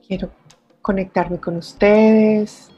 [0.04, 0.30] Quiero
[0.82, 2.72] conectarme con ustedes,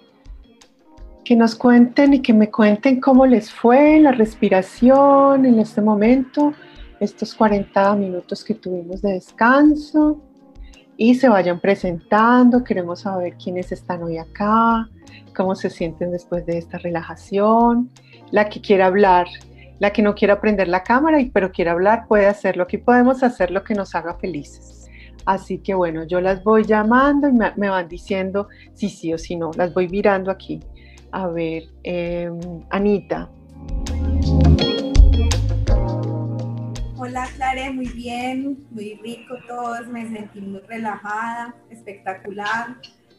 [1.24, 6.52] que nos cuenten y que me cuenten cómo les fue la respiración en este momento,
[7.00, 10.20] estos 40 minutos que tuvimos de descanso
[10.96, 12.62] y se vayan presentando.
[12.62, 14.88] Queremos saber quiénes están hoy acá,
[15.34, 17.90] cómo se sienten después de esta relajación.
[18.30, 19.26] La que quiera hablar,
[19.78, 22.64] la que no quiera prender la cámara, pero quiera hablar, puede hacerlo.
[22.64, 24.90] Aquí podemos hacer lo que nos haga felices.
[25.24, 29.36] Así que bueno, yo las voy llamando y me, van diciendo si sí o si
[29.36, 29.52] no.
[29.56, 30.60] Las voy virando aquí.
[31.12, 32.38] A ver, em,
[32.68, 33.30] Anita.
[37.02, 42.76] Hola, Clare, muy bien, muy rico todos, me sentí muy relajada, espectacular.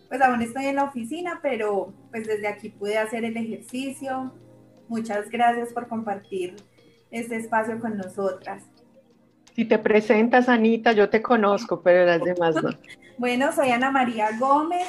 [0.07, 4.35] Pues aún estoy en la oficina, pero pues desde aquí pude hacer el ejercicio.
[4.87, 6.57] Muchas gracias por compartir
[7.09, 8.61] este espacio con nosotras.
[9.55, 12.69] Si te presentas, Anita, yo te conozco, pero las demás no.
[13.17, 14.87] bueno, soy Ana María Gómez,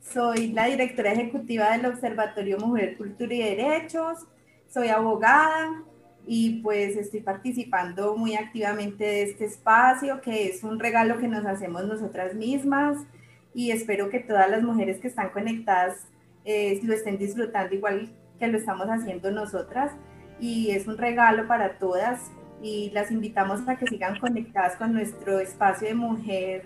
[0.00, 4.26] soy la directora ejecutiva del Observatorio Mujer, Cultura y Derechos,
[4.66, 5.84] soy abogada
[6.26, 11.46] y pues estoy participando muy activamente de este espacio, que es un regalo que nos
[11.46, 12.98] hacemos nosotras mismas
[13.54, 16.08] y espero que todas las mujeres que están conectadas
[16.44, 18.10] eh, lo estén disfrutando igual
[18.40, 19.92] que lo estamos haciendo nosotras
[20.40, 25.38] y es un regalo para todas y las invitamos a que sigan conectadas con nuestro
[25.38, 26.64] espacio de mujer,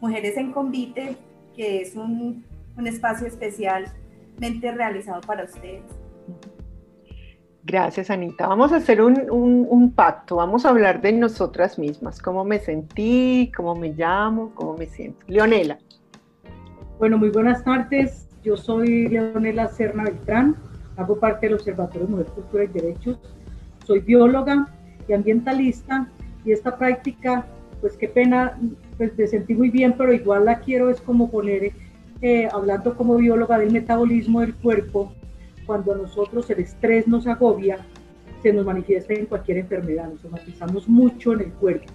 [0.00, 1.16] Mujeres en Convite,
[1.56, 2.44] que es un,
[2.76, 6.03] un espacio especialmente realizado para ustedes.
[7.66, 8.46] Gracias, Anita.
[8.46, 13.50] Vamos a hacer un, un, pacto, vamos a hablar de nosotras mismas, cómo me sentí,
[13.56, 15.24] cómo me llamo, cómo me siento.
[15.28, 15.78] Leonela.
[16.98, 18.28] Bueno, muy buenas tardes.
[18.42, 20.56] Yo soy Leonela Serna Beltrán,
[20.98, 23.18] hago parte del Observatorio de Mujer, Cultura y Derechos.
[23.86, 24.68] Soy bióloga
[25.08, 26.06] y ambientalista
[26.44, 27.46] y esta práctica,
[27.80, 28.58] pues qué pena,
[28.98, 31.72] pues me sentí muy bien, pero igual la quiero es como poner,
[32.20, 35.14] eh, hablando como bióloga del metabolismo del cuerpo,
[35.66, 37.78] cuando a nosotros el estrés nos agobia,
[38.42, 41.86] se nos manifiesta en cualquier enfermedad, nos somatizamos mucho en el cuerpo.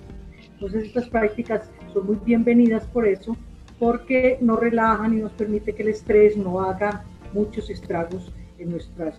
[0.54, 3.38] Entonces estas prácticas son muy bienvenidas por eso,
[3.80, 9.18] porque nos relajan y nos permite que el estrés no haga muchos estragos en nuestras,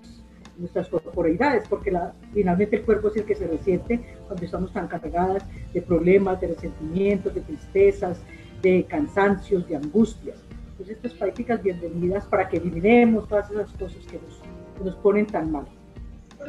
[0.58, 1.96] nuestras corporeidades, porque
[2.34, 6.48] finalmente el cuerpo es el que se resiente cuando estamos tan cargadas de problemas, de
[6.48, 8.20] resentimientos, de tristezas,
[8.60, 10.44] de cansancios, de angustias.
[10.90, 15.64] Estas prácticas bienvenidas para que eliminemos todas esas cosas que nos, nos ponen tan mal.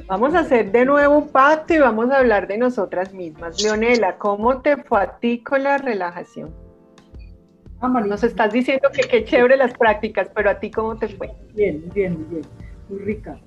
[0.07, 3.61] Vamos a hacer de nuevo un pacto y vamos a hablar de nosotras mismas.
[3.61, 6.49] Leonela, ¿cómo te fue a ti con la relajación?
[7.81, 11.31] Ah, nos estás diciendo que qué chévere las prácticas, pero a ti cómo te fue?
[11.53, 12.41] Bien, bien, bien,
[12.89, 13.39] muy rica.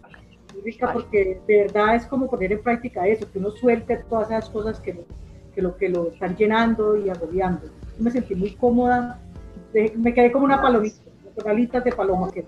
[0.52, 4.30] Muy rica porque de verdad es como poner en práctica eso, que uno suelte todas
[4.30, 5.04] esas cosas que,
[5.56, 7.66] que lo que lo están llenando y agobiando.
[7.66, 9.20] Yo me sentí muy cómoda,
[9.96, 11.02] me quedé como una palomita,
[11.34, 12.30] con alitas de paloma.
[12.30, 12.46] Que...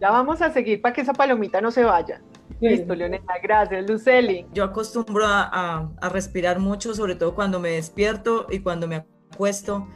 [0.00, 2.20] Ya vamos a seguir para que esa palomita no se vaya.
[2.60, 3.88] Listo, Leonela, gracias.
[3.88, 4.46] Luceli.
[4.52, 9.88] Yo acostumbro a, a, respirar mucho, sobre todo cuando me despierto y cuando me acuesto.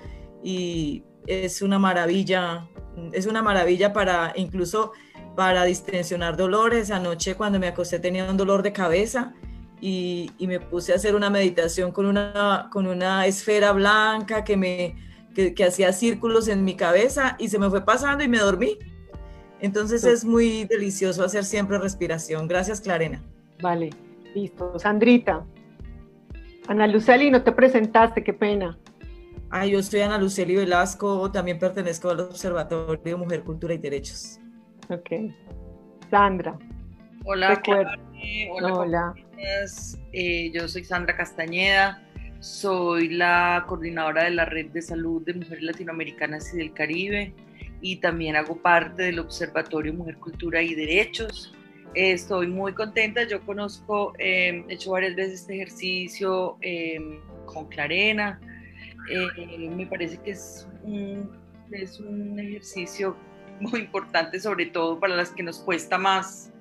[0.42, 2.68] Y es una maravilla,
[3.12, 4.92] es una maravilla para incluso
[5.36, 6.90] para distensionar dolores.
[6.90, 9.34] Anoche cuando me acosté tenía un dolor de cabeza
[9.80, 14.56] y, y me puse a hacer una meditación con una, con una esfera blanca que
[14.56, 15.09] me
[15.54, 18.78] que, hacía círculos en mi cabeza y se me fue pasando y me dormí.
[19.60, 22.48] Entonces es muy delicioso hacer siempre respiración.
[22.48, 23.22] Gracias, Clarena.
[23.60, 23.90] Vale,
[24.34, 24.78] listo.
[24.78, 25.44] Sandrita.
[26.66, 28.78] Ana Luceli, no te presentaste, qué pena.
[29.50, 34.38] Ah, yo soy Ana Luceli Velasco, también pertenezco al Observatorio de Mujer, Cultura y Derechos.
[34.88, 35.32] Ok.
[36.10, 36.56] Sandra.
[37.24, 38.72] Hola, hola.
[38.72, 39.14] hola.
[40.12, 42.02] Eh, yo soy Sandra Castañeda
[42.40, 47.34] soy la coordinadora de la Red de Salud de Mujeres Latinoamericanas y del Caribe
[47.82, 51.54] y también hago parte del Observatorio Mujer, Cultura y Derechos.
[51.94, 58.40] Estoy muy contenta, yo conozco, em, he hecho varias veces este ejercicio em, con Clarena,
[59.10, 61.30] eh, me parece que es un,
[61.70, 63.16] es un ejercicio
[63.60, 66.52] muy importante, sobre todo para las que nos cuesta más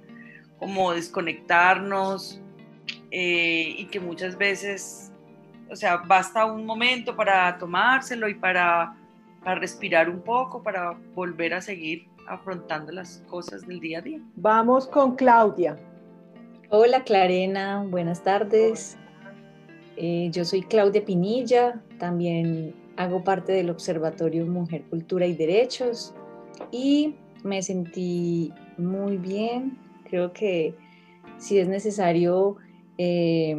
[0.58, 2.42] como desconectarnos
[3.12, 5.09] eh, y que muchas veces
[5.72, 8.96] o sea, basta un momento para tomárselo y para,
[9.44, 14.20] respirar un poco, para volver a seguir afrontando las cosas del día a día.
[14.36, 15.78] Vamos con Claudia.
[16.70, 18.98] Hola Clarena, buenas tardes.
[19.96, 26.14] Eh, yo soy Claudia Pinilla, también hago parte del Observatorio Mujer, Cultura y Derechos
[26.72, 29.78] y me sentí muy bien.
[30.10, 30.76] Creo que
[31.38, 32.58] si es necesario
[32.98, 33.58] eh,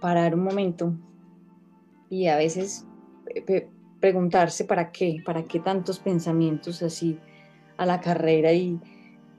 [0.00, 0.94] parar un momento
[2.10, 2.84] y a veces
[3.34, 3.68] eh,
[4.00, 7.18] preguntarse para qué, para qué tantos pensamientos así
[7.76, 8.78] a la carrera y,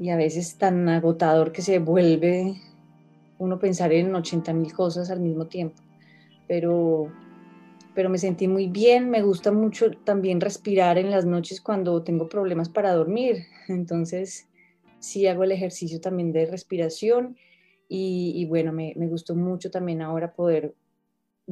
[0.10, 2.56] a veces tan agotador que se vuelve
[3.38, 5.80] uno pensar en 80 mil cosas al mismo tiempo.
[6.48, 7.12] Pero,
[7.94, 12.28] pero me sentí muy bien, me gusta mucho también respirar en las noches cuando tengo
[12.28, 13.44] problemas para dormir.
[13.68, 14.48] Entonces,
[14.98, 17.38] sí hago el ejercicio también de respiración
[17.88, 20.74] y, bueno, me, me, gustó mucho también ahora poder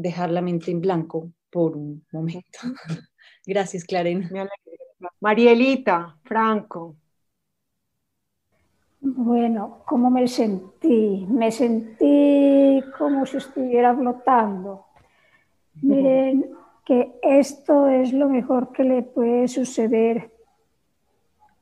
[0.02, 2.60] dejar la mente en blanco por un momento.
[3.45, 4.30] Gracias, Clarena.
[5.20, 6.95] Marielita, Franco.
[9.02, 11.26] Bueno, ¿cómo me sentí?
[11.30, 14.86] Me sentí como si estuviera flotando.
[15.82, 16.52] Miren
[16.84, 20.32] que esto es lo mejor que le puede suceder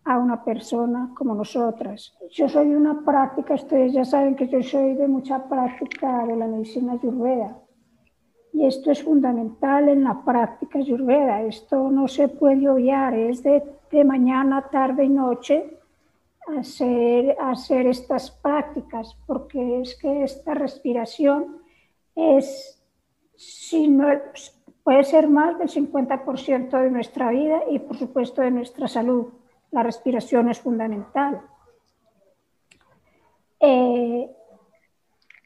[0.05, 2.17] a una persona como nosotras.
[2.31, 6.47] Yo soy una práctica, ustedes ya saben que yo soy de mucha práctica de la
[6.47, 7.57] medicina ayurveda.
[8.57, 11.43] Y esto es fundamental en la práctica ayurveda.
[11.43, 15.77] Esto no se puede obviar, es de, de mañana, tarde y noche
[16.57, 21.59] hacer, hacer estas prácticas, porque es que esta respiración
[22.15, 22.81] es,
[23.35, 24.07] si no,
[24.81, 29.33] puede ser más del 50% de nuestra vida y por supuesto de nuestra salud.
[29.69, 31.43] La respiración es fundamental.
[33.59, 34.35] Eh,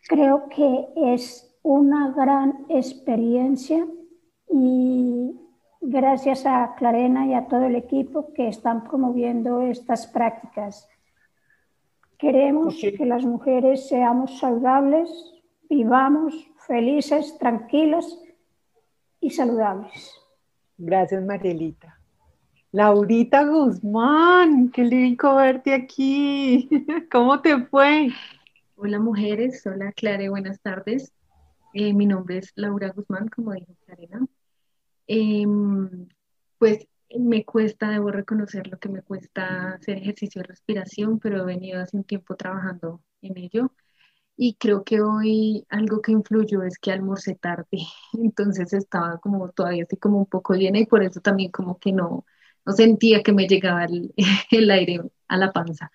[0.07, 3.86] creo que es una gran experiencia
[4.49, 5.32] y
[5.82, 10.88] gracias a Clarena y a todo el equipo que están promoviendo estas prácticas.
[12.18, 15.09] Queremos que las mujeres seamos saludables,
[15.70, 16.36] vivamos
[16.68, 18.20] felices, tranquilas
[19.20, 20.14] y saludables.
[20.78, 21.97] Gracias, Marielita.
[22.72, 26.70] Laurita Guzmán, qué lindo verte aquí.
[27.12, 28.09] ¿Cómo te fue?
[28.78, 31.12] Hola mujeres, hola Clara, buenas tardes.
[31.74, 34.26] Eh, mi nombre es Laura Guzmán, como dijo Clarena.
[35.07, 36.07] Em,
[36.57, 41.45] pues me cuesta, debo reconocer lo que me cuesta hacer ejercicio de respiración, pero he
[41.45, 43.74] venido hace un tiempo trabajando en ello.
[44.38, 47.67] Y creo que hoy algo que influyó es que almorcé tarde,
[48.13, 51.91] entonces estaba como todavía así como un poco llena y por eso también como que
[51.93, 52.26] no,
[52.65, 54.13] no sentía que me llegaba el,
[54.51, 55.91] el aire a la panza.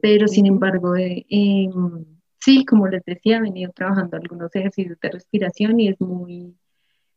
[0.00, 2.04] Pero sin embargo, eh, em,
[2.42, 6.56] sí, como les decía, he venido trabajando algunos ejercicios de respiración y es muy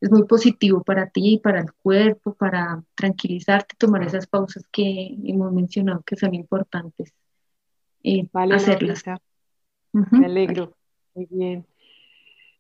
[0.01, 5.15] es muy positivo para ti y para el cuerpo, para tranquilizarte, tomar esas pausas que
[5.23, 7.13] hemos mencionado que son importantes.
[8.03, 9.03] Eh, vale, hacerlas.
[9.91, 10.73] Me alegro.
[11.15, 11.65] Muy bien.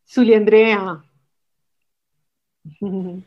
[0.05, 1.03] Zulia Andrea.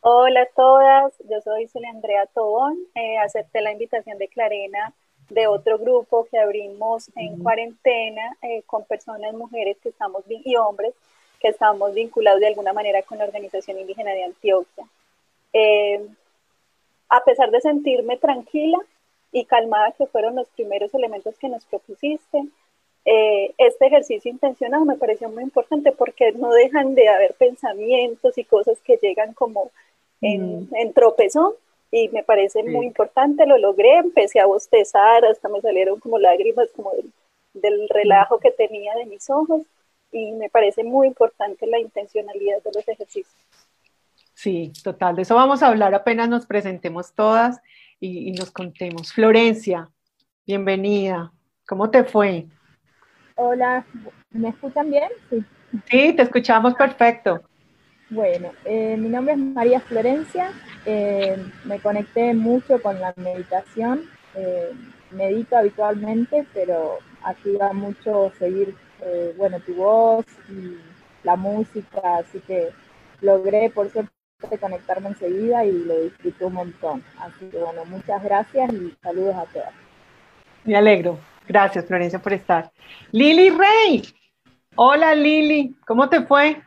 [0.00, 2.76] Hola a todas, yo soy Zulia Andrea Tobón.
[2.94, 4.94] Eh, acepté la invitación de Clarena
[5.28, 10.94] de otro grupo que abrimos en cuarentena eh, con personas, mujeres que estamos y hombres
[11.40, 14.86] que estamos vinculados de alguna manera con la Organización Indígena de Antioquia.
[15.52, 16.06] Eh,
[17.08, 18.78] a pesar de sentirme tranquila
[19.32, 22.46] y calmada, que fueron los primeros elementos que nos propusiste,
[23.04, 28.44] eh, este ejercicio intencionado me pareció muy importante porque no dejan de haber pensamientos y
[28.44, 29.70] cosas que llegan como
[30.20, 30.74] en, mm.
[30.74, 31.52] en tropezón
[31.90, 36.70] y me parece muy importante, lo logré, empecé a bostezar, hasta me salieron como lágrimas
[36.74, 37.12] como del,
[37.54, 39.62] del relajo que tenía de mis ojos
[40.12, 43.36] y me parece muy importante la intencionalidad de los ejercicios.
[44.34, 47.60] Sí, total, de eso vamos a hablar apenas nos presentemos todas
[47.98, 49.12] y, nos contemos.
[49.12, 49.90] Florencia,
[50.46, 51.32] bienvenida,
[51.66, 52.46] ¿cómo te fue?
[53.36, 53.86] Hola,
[54.30, 55.08] ¿me escuchan bien?
[55.30, 55.44] Sí,
[55.90, 57.42] sí te escuchamos perfecto.
[58.08, 60.52] Bueno, eh, mi nombre es María Florencia,
[60.84, 64.02] eh, me conecté mucho con la meditación,
[64.36, 64.70] eh,
[65.10, 70.76] medito habitualmente, pero ayuda mucho seguir eh, bueno, tu voz y
[71.24, 72.68] la música, así que
[73.20, 74.12] logré por suerte
[74.60, 77.04] conectarme enseguida y lo disfruté un montón.
[77.18, 79.72] Así que bueno, muchas gracias y saludos a todas.
[80.64, 81.18] Me alegro.
[81.48, 82.70] Gracias, Florencia, por estar.
[83.12, 84.02] Lili Rey.
[84.76, 85.76] Hola, Lili.
[85.86, 86.62] ¿Cómo te fue?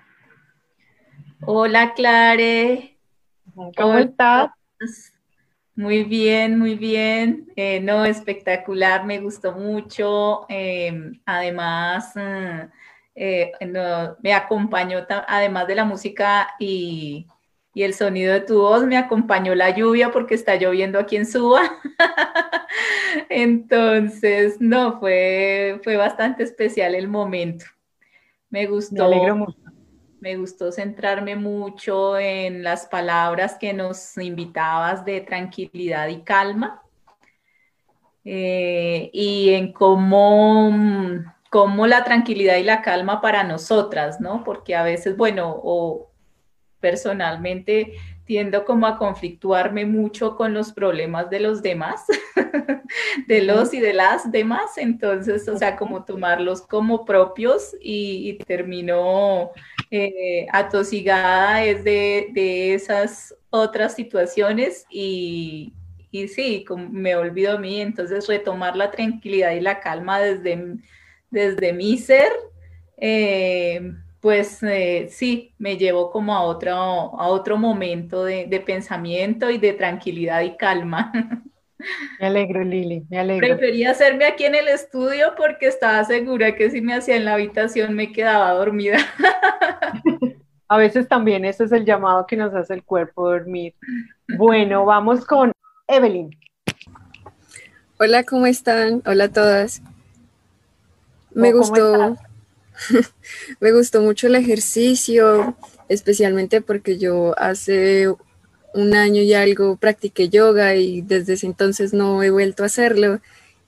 [1.45, 2.97] Hola, Clare.
[3.77, 4.49] ¿Cómo estás?
[5.73, 7.51] Muy bien, muy bien.
[7.55, 10.45] Eh, no, espectacular, me gustó mucho.
[10.49, 12.69] Em, además, mm,
[13.15, 13.51] eh,
[14.21, 17.25] me acompañó, además de la música y,
[17.73, 21.61] el sonido de tu voz, me acompañó la lluvia porque está lloviendo aquí en Suba.
[23.29, 27.63] Entonces, no, fue, fue bastante especial el momento.
[28.49, 29.07] Me gustó.
[29.07, 29.68] Me alegro mucho
[30.19, 36.81] me gustó centrarme mucho en las palabras que nos invitabas de tranquilidad y calma
[38.25, 40.71] eh, y en cómo,
[41.49, 44.43] cómo, la tranquilidad y la calma para nosotras, ¿no?
[44.43, 46.11] Porque a veces, bueno, o
[46.79, 47.93] personalmente
[48.29, 52.05] tiendo como a conflictuarme mucho con los problemas de los demás,
[53.27, 59.49] de los y de las demás, entonces, o sea, como tomarlos como propios y, termino
[59.91, 65.73] eh, atosigada es de, esas otras situaciones y,
[66.11, 70.77] y sí, me olvido a mí, entonces retomar la tranquilidad y la calma desde,
[71.31, 72.31] desde mi ser.
[72.97, 79.57] Eh, pues eh, sí, me llevó como a otro, a otro momento de, pensamiento y
[79.57, 81.11] de tranquilidad y calma.
[82.19, 83.47] Me alegro, Lili, me alegro.
[83.47, 87.35] Prefería hacerme aquí en el estudio porque estaba segura que si me hacía en la
[87.35, 88.97] habitación me quedaba dormida.
[90.67, 93.73] A veces también ese es el llamado que nos hace el cuerpo dormir.
[94.37, 95.51] Bueno, vamos con
[95.87, 96.29] Evelyn.
[97.97, 99.01] Hola, ¿cómo están?
[99.05, 99.81] Hola a todas.
[101.33, 102.17] Me gustó.
[103.59, 105.55] me gustó mucho el ejercicio,
[105.87, 108.07] especialmente porque yo hace
[108.73, 113.19] un año y algo practiqué yoga y desde ese entonces no he vuelto a hacerlo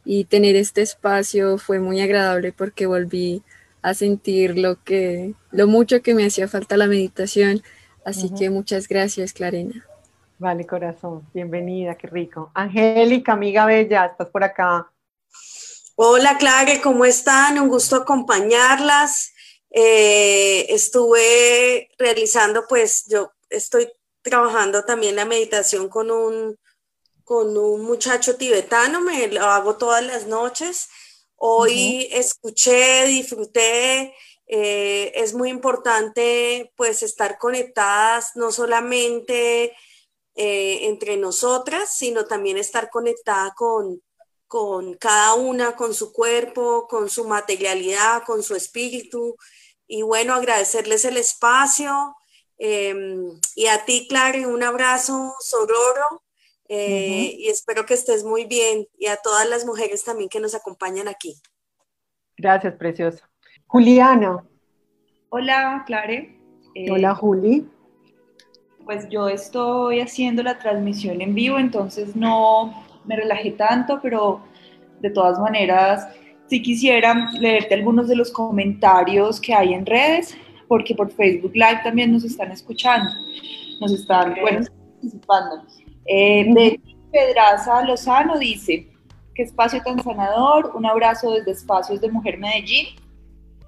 [0.06, 3.44] y tener este espacio fue muy agradable porque volví
[3.82, 7.64] a sentir lo que lo mucho que me hacía falta la meditación,
[8.06, 9.86] así que muchas gracias, Clarena.
[10.38, 12.52] Vale, corazón, bienvenida, qué rico.
[12.54, 14.92] Angélica, amiga bella, estás por acá.
[15.96, 17.60] Hola, Clare, ¿cómo están?
[17.60, 19.34] Un gusto acompañarlas.
[19.74, 23.88] eh, estuve realizando, pues yo estoy
[24.22, 26.58] trabajando también la meditación con un,
[27.24, 30.90] con un muchacho tibetano, me lo hago todas las noches.
[31.36, 34.14] Hoy escuché, disfruté,
[34.46, 39.74] eh, es muy importante pues estar conectadas no solamente
[40.36, 44.02] eh, entre nosotras, sino también estar conectada con,
[44.48, 49.38] con cada una, con su cuerpo, con su materialidad, con su espíritu.
[49.88, 52.16] Y bueno, agradecerles el espacio.
[52.64, 56.24] Em, y a ti, Clara, un abrazo sororo.
[56.70, 58.88] Eh, y espero que estés muy bien.
[58.98, 61.36] Y a todas las mujeres también que nos acompañan aquí.
[62.38, 63.28] Gracias, preciosa.
[63.66, 64.48] Juliana.
[65.30, 66.38] Hola, Clare.
[66.90, 67.68] Hola, Juli
[68.86, 72.74] pues yo estoy haciendo la transmisión en vivo, entonces no
[73.06, 74.42] me relajé tanto, pero
[75.00, 76.08] de todas maneras
[76.48, 80.36] sí quisiera leerte algunos de los comentarios que hay en redes,
[80.72, 83.12] porque por Facebook Live también nos están escuchando,
[83.82, 85.66] nos están participando.
[86.06, 86.80] Eh, de
[87.12, 88.88] Pedraza Lozano dice,
[89.36, 92.86] qué espacio tan sanador, un abrazo desde Espacios de Mujer Medellín.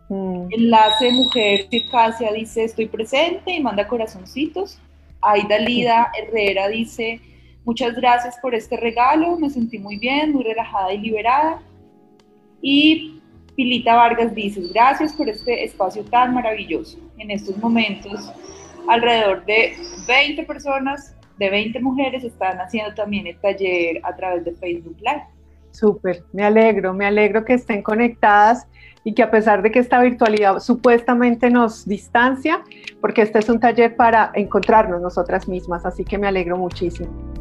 [0.08, 0.48] Mm.
[0.52, 4.80] Enlace Mujer Circasia dice, estoy presente y manda corazoncitos.
[5.20, 7.20] Aida Lida Herrera dice,
[7.66, 11.62] muchas gracias por este regalo, me sentí muy bien, muy relajada y liberada.
[12.62, 13.13] Y
[13.56, 16.98] Pilita Vargas dice, gracias por este espacio tan maravilloso.
[17.18, 18.32] En estos momentos,
[18.88, 19.76] alrededor de
[20.08, 25.24] 20 personas, de 20 mujeres, están haciendo también el taller a través de Facebook Live.
[25.72, 28.68] Súper, me alegro, me alegro que estén conectadas
[29.04, 32.64] y que a pesar de que esta virtualidad supuestamente nos distancia,
[33.02, 37.33] porque este es un taller para encontrarnos nosotras mismas, así que me alegro muchísimo.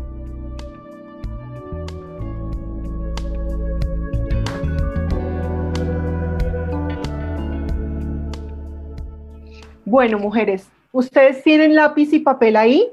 [9.93, 12.91] Bueno, mujeres, ¿ustedes tienen lápiz y papel ahí?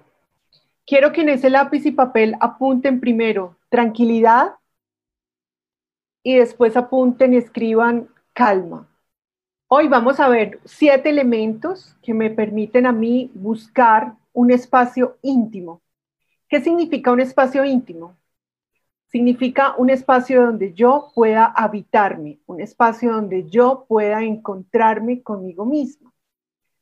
[0.85, 4.55] Quiero que en ese lápiz y papel apunten primero tranquilidad
[6.23, 8.85] y después apunten y escriban calma.
[9.69, 15.81] Hoy vamos a ver siete elementos que me permiten a mí buscar un espacio íntimo.
[16.49, 18.17] ¿Qué significa un espacio íntimo?
[19.07, 26.08] Significa un espacio donde yo pueda habitarme, un espacio donde yo pueda encontrarme conmigo misma.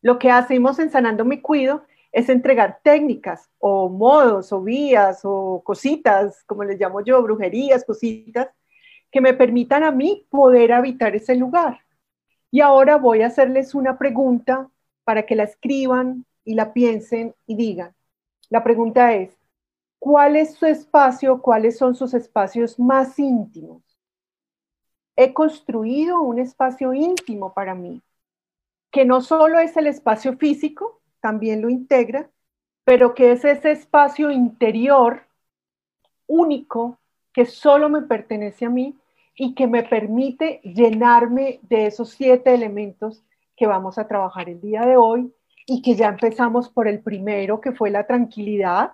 [0.02, 5.62] Lo que hacemos en Sanando Me Cuido es entregar técnicas o modos o vías o
[5.64, 8.50] cositas, como les llamo yo, brujerías, cositas,
[9.12, 11.82] que me permitan a mí poder habitar ese lugar.
[12.52, 14.70] Y ahora voy a hacerles una pregunta
[15.04, 17.94] para que la escriban y la piensen y digan.
[18.50, 19.38] La pregunta es,
[20.00, 21.42] ¿cuál es su espacio?
[21.42, 23.84] ¿Cuáles son sus espacios más íntimos?
[25.16, 28.02] He construido un espacio íntimo para mí,
[28.92, 32.30] que no solo es el espacio físico, también lo integra,
[32.84, 35.24] pero que es ese espacio interior
[36.28, 36.98] único
[37.34, 38.96] que solo me pertenece a mí
[39.36, 43.24] y que me permite llenarme de esos siete elementos
[43.56, 45.34] que vamos a trabajar el día de hoy
[45.66, 48.94] y que ya empezamos por el primero, que fue la tranquilidad,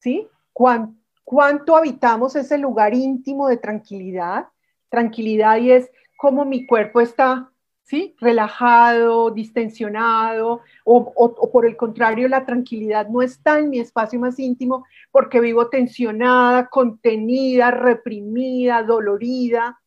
[0.00, 0.28] ¿sí?
[0.52, 4.48] ¿Cuánto, habitamos ese lugar íntimo de tranquilidad?
[4.88, 7.51] Tranquilidad y es cómo mi cuerpo está
[7.92, 8.16] ¿sí?
[8.20, 14.86] relajado, distensionado, o, por el contrario, la tranquilidad no está en mi espacio más íntimo
[15.10, 19.78] porque vivo tensionada, contenida, reprimida, dolorida.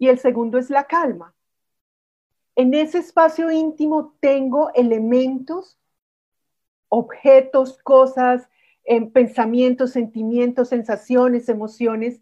[0.00, 1.32] Y el segundo es la calma.
[2.56, 5.78] En ese espacio íntimo tengo elementos,
[6.88, 8.48] objetos, cosas,
[8.82, 12.20] em, pensamientos, sentimientos, sensaciones, emociones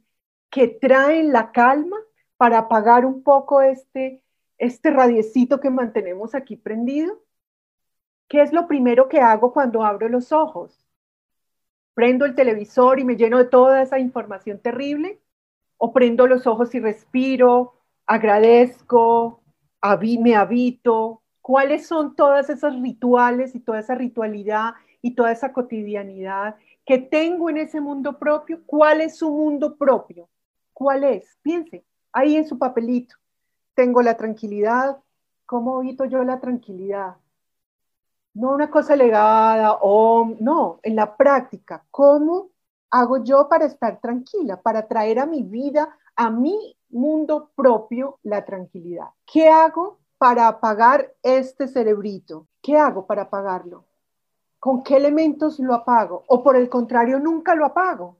[0.50, 1.96] que traen la calma
[2.41, 4.22] para apagar un poco este,
[4.57, 7.20] este radiecito que mantenemos aquí prendido?
[8.28, 10.88] ¿Qué es lo primero que hago cuando abro los ojos?
[11.93, 15.20] ¿Prendo el televisor y me lleno de toda esa información terrible?
[15.76, 17.74] ¿O prendo los ojos y respiro,
[18.07, 19.43] agradezco,
[20.20, 21.20] me habito?
[21.43, 27.51] ¿Cuáles son todas esas rituales y toda esa ritualidad y toda esa cotidianidad que tengo
[27.51, 28.62] en ese mundo propio?
[28.64, 30.30] ¿Cuál es su mundo propio?
[30.72, 31.36] ¿Cuál es?
[31.43, 33.16] Piense ahí en su papelito.
[33.74, 34.98] Tengo la tranquilidad.
[35.46, 37.16] ¿Cómo evito yo la tranquilidad?
[38.34, 41.84] No una cosa legada o no, en la práctica.
[41.90, 42.50] ¿Cómo
[42.90, 48.44] hago yo para estar tranquila, para traer a mi vida, a mi mundo propio, la
[48.44, 49.08] tranquilidad?
[49.26, 52.46] ¿Qué hago para apagar este cerebrito?
[52.62, 53.84] ¿Qué hago para apagarlo?
[54.61, 56.24] ¿Con qué elementos lo apago?
[56.28, 58.18] O por el contrario, nunca lo apago.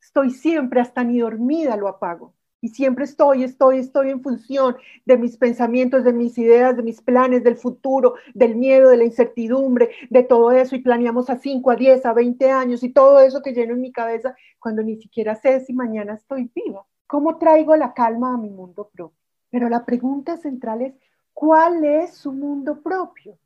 [0.00, 2.32] Estoy siempre, hasta ni dormida lo apago
[2.62, 7.02] Y siempre estoy, estoy, estoy en función de mis pensamientos, de mis ideas, de mis
[7.02, 10.76] planes, del futuro, del miedo, de la incertidumbre, de todo eso.
[10.76, 13.80] Y planeamos a 5, a 10, a 20 años y todo eso que lleno en
[13.80, 16.86] mi cabeza cuando ni siquiera sé si mañana estoy viva.
[17.08, 19.18] ¿Cómo traigo la calma a mi mundo propio?
[19.50, 20.94] Pero la pregunta central es,
[21.34, 23.36] ¿cuál es su mundo propio?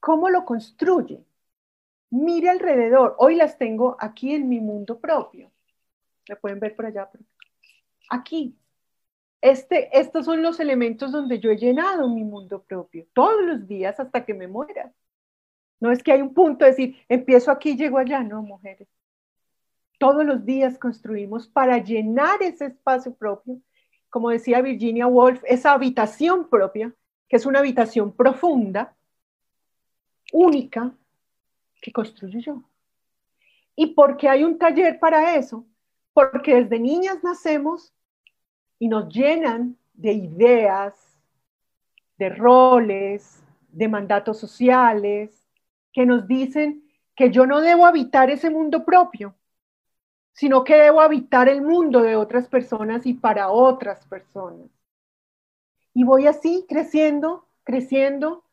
[0.00, 1.24] ¿Cómo lo construye?
[2.10, 3.14] Mire alrededor.
[3.18, 5.52] Hoy las tengo aquí en mi mundo propio.
[6.26, 7.08] La pueden ver por allá.
[8.10, 8.56] Aquí.
[9.40, 13.98] Este, estos son los elementos donde yo he llenado mi mundo propio todos los días
[13.98, 14.92] hasta que me muera.
[15.80, 18.22] No es que hay un punto de decir, empiezo aquí, llego allá.
[18.22, 18.86] No, mujeres.
[19.98, 23.60] Todos los días construimos para llenar ese espacio propio,
[24.10, 26.94] como decía Virginia Woolf, esa habitación propia,
[27.28, 28.94] que es una habitación profunda,
[30.32, 30.92] única,
[31.80, 32.62] que construyo yo.
[33.74, 35.66] ¿Y por qué hay un taller para eso?
[36.12, 37.94] Porque desde niñas nacemos
[38.80, 40.94] y nos llenan de ideas,
[42.18, 45.46] de roles, de mandatos sociales,
[45.92, 46.82] que nos dicen
[47.14, 49.36] que yo no debo habitar ese mundo propio,
[50.32, 54.70] sino que debo habitar el mundo de otras personas y para otras personas.
[55.92, 58.44] Y voy así creciendo, creciendo,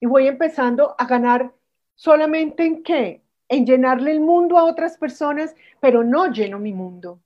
[0.00, 1.54] y voy empezando a ganar
[1.94, 3.22] solamente en qué?
[3.48, 7.20] En llenarle el mundo a otras personas, pero no lleno mi mundo.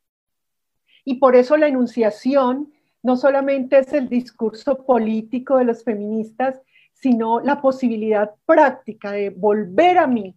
[1.05, 2.72] Y por eso la enunciación
[3.03, 6.61] no solamente es el discurso político de los feministas,
[6.92, 10.36] sino la posibilidad práctica de volver a mí,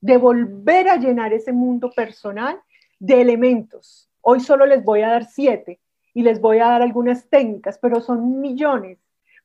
[0.00, 2.60] de volver a llenar ese mundo personal
[2.98, 4.10] de elementos.
[4.20, 5.80] Hoy solo les voy a dar siete
[6.12, 8.98] y les voy a dar algunas técnicas, pero son millones,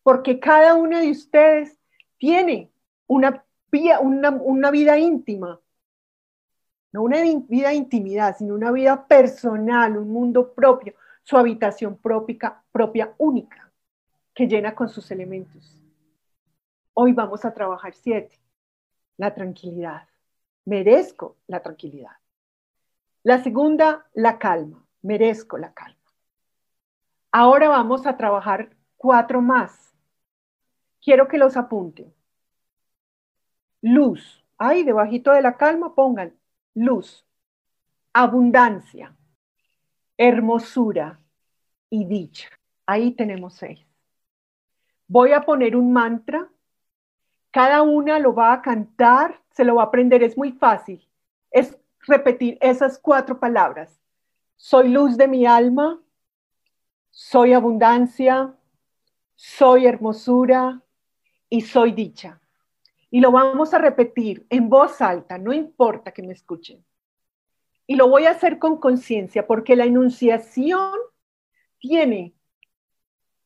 [0.04, 1.80] porque cada una de ustedes
[2.18, 2.72] tiene
[3.08, 3.46] una
[4.02, 5.60] una, vida íntima,
[6.92, 12.62] no una vida de intimidad, sino una vida personal, un mundo propio, su habitación propia,
[12.72, 13.72] propia única,
[14.34, 15.82] que llena con sus elementos.
[16.94, 18.40] Hoy vamos a trabajar siete.
[19.18, 20.08] La tranquilidad.
[20.66, 22.18] Merezco la tranquilidad.
[23.24, 24.86] La segunda, la calma.
[25.02, 25.98] Merezco la calma.
[27.32, 29.94] Ahora vamos a trabajar cuatro más.
[31.00, 32.14] Quiero que los apunten
[33.82, 34.44] luz.
[34.58, 36.34] Ahí debajito de la calma pongan
[36.74, 37.26] luz,
[38.14, 39.16] abundancia,
[40.18, 41.20] hermosura
[41.90, 42.50] y dicha.
[42.86, 43.86] Ahí tenemos seis.
[45.08, 46.50] Voy a poner un mantra.
[47.52, 51.08] Cada una lo va a cantar, se lo va a aprender, es muy fácil.
[51.52, 54.00] Es repetir esas cuatro palabras.
[54.56, 56.02] Soy luz de mi alma,
[57.10, 58.56] soy abundancia,
[59.36, 60.82] soy hermosura
[61.50, 62.41] y soy dicha.
[63.12, 66.84] Y lo vamos a repetir en voz alta, no importa que me escuchen.
[67.86, 70.94] Y lo voy a hacer con conciencia porque la enunciación
[71.78, 72.34] tiene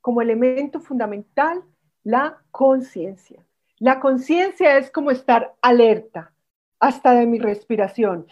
[0.02, 1.64] como elemento fundamental
[2.04, 3.44] la conciencia.
[3.80, 6.32] La conciencia es como estar alerta
[6.80, 8.28] hasta de mi respiración.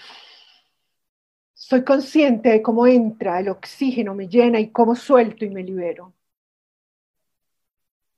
[1.53, 6.13] Soy consciente de cómo entra el oxígeno, me llena y cómo suelto y me libero.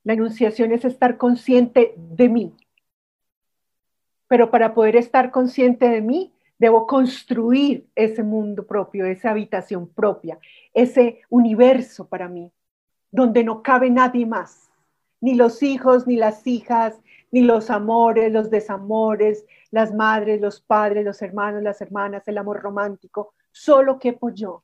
[0.03, 2.53] La enunciación es estar consciente de mí,
[4.27, 10.39] pero para poder estar consciente de mí, debo construir ese mundo propio, esa habitación propia,
[10.73, 12.51] ese universo para mí,
[13.11, 14.69] donde no cabe nadie más,
[15.21, 16.99] ni los hijos, ni las hijas,
[17.31, 22.61] ni los amores, los desamores, las madres, los padres, los hermanos, las hermanas, el amor
[22.61, 24.63] romántico, solo quepo yo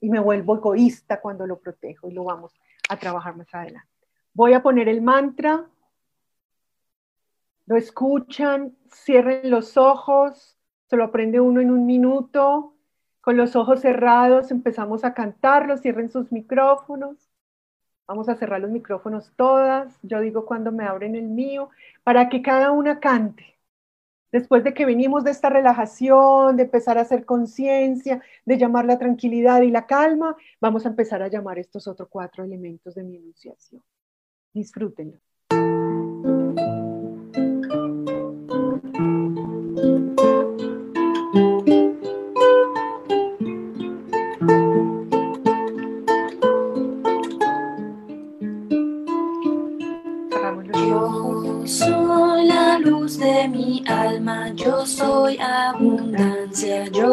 [0.00, 2.52] y me vuelvo egoísta cuando lo protejo y lo vamos
[2.88, 3.88] a trabajar más adelante.
[4.34, 5.66] Voy a poner el mantra
[7.66, 10.56] lo escuchan, cierren los ojos,
[10.88, 12.76] se lo aprende uno en un minuto,
[13.20, 17.30] con los ojos cerrados empezamos a cantarlo, cierren sus micrófonos.
[18.06, 21.70] Vamos a cerrar los micrófonos todas, yo digo cuando me abren el mío,
[22.02, 23.58] para que cada una cante.
[24.32, 28.98] Después de que venimos de esta relajación, de empezar a hacer conciencia, de llamar la
[28.98, 33.16] tranquilidad y la calma, vamos a empezar a llamar estos otros cuatro elementos de mi
[33.16, 33.82] enunciación.
[34.52, 35.18] Disfrútenlo.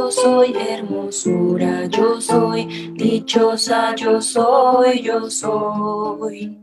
[0.10, 2.66] Yo soy hermosura, yo soy
[2.98, 6.58] dichosa, yo soy, yo soy.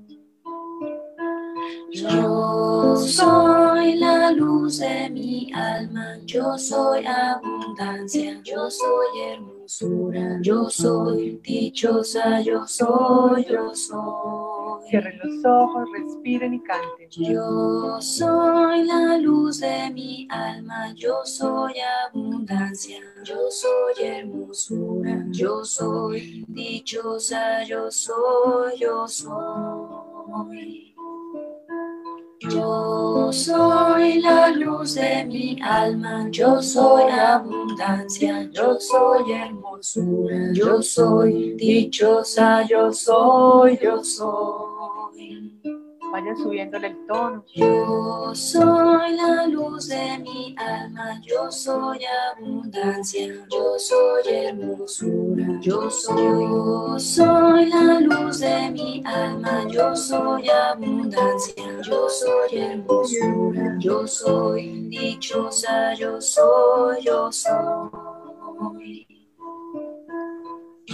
[1.92, 11.40] Yo soy la luz de mi alma, yo soy abundancia, yo soy hermosura, yo soy
[11.44, 14.55] dichosa, yo soy, yo soy.
[14.88, 17.08] Cierren los ojos, respiren y canten.
[17.10, 21.74] Yo soy la luz de mi alma, yo soy
[22.06, 30.94] abundancia, yo soy hermosura, yo soy dichosa, yo soy, yo soy.
[32.38, 41.54] Yo soy la luz de mi alma, yo soy abundancia, yo soy hermosura, yo soy
[41.54, 44.75] dichosa, yo soy, yo soy.
[46.12, 47.44] Vayan subiéndole el tono.
[47.54, 52.00] Yo soy la luz de mi alma, yo soy
[52.32, 60.48] abundancia, yo soy hermosura, yo soy, yo soy la luz de mi alma, yo soy
[60.48, 68.05] abundancia, yo soy hermosura, yo soy dichosa, yo soy, yo soy.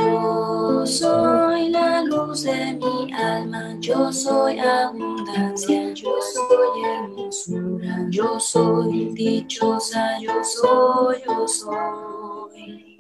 [0.03, 9.15] Yo soy la luz de mi alma, yo soy abundancia, yo soy hermosura, yo soy
[9.15, 12.97] dichosa, yo soy, yo soy.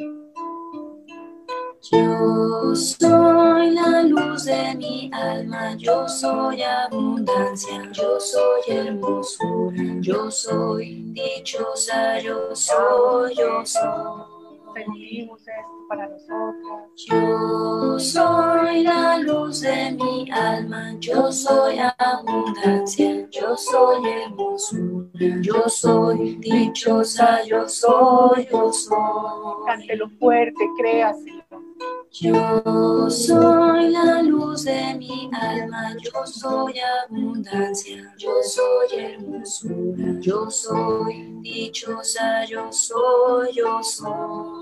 [1.90, 11.02] Yo soy la luz de mi alma, yo soy abundancia, yo soy hermosura, yo soy
[11.12, 14.31] dichosa, yo soy, yo soy.
[14.74, 16.90] Sentimos esto para nosotras.
[16.96, 25.08] Yo soy la luz de mi alma, yo soy abundancia, yo soy hermosura,
[25.42, 29.66] yo soy dichosa, yo soy, yo soy.
[29.66, 31.42] Cántelo fuerte, créaselo.
[32.12, 41.32] Yo soy la luz de mi alma, yo soy abundancia, yo soy hermosura, yo soy
[41.40, 44.61] dichosa, yo soy, yo soy.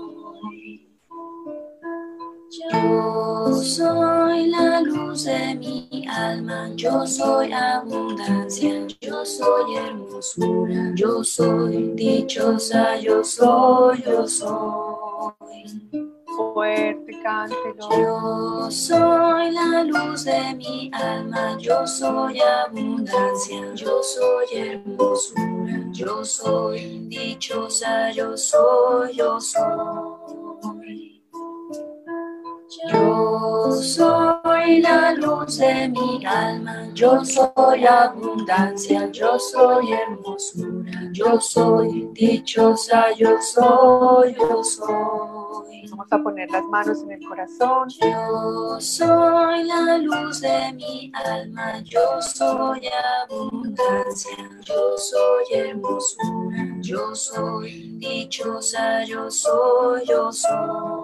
[2.51, 11.93] Yo soy la luz de mi alma, yo soy abundancia, yo soy hermosura, yo soy
[11.95, 15.33] dichosa, yo soy, yo soy.
[16.35, 17.89] Fuerte, cántelo.
[17.89, 26.99] Yo soy la luz de mi alma, yo soy abundancia, yo soy hermosura, yo soy
[27.07, 30.10] dichosa, yo soy, yo soy.
[32.71, 42.07] Yo soy la luz de mi alma, yo soy abundancia, yo soy hermosura, yo soy
[42.13, 45.85] dichosa, yo soy, yo soy.
[45.89, 47.89] Vamos a poner las manos en el corazón.
[47.89, 52.87] Yo soy la luz de mi alma, yo soy
[53.25, 61.00] abundancia, yo soy hermosura, yo soy dichosa, yo soy, yo soy.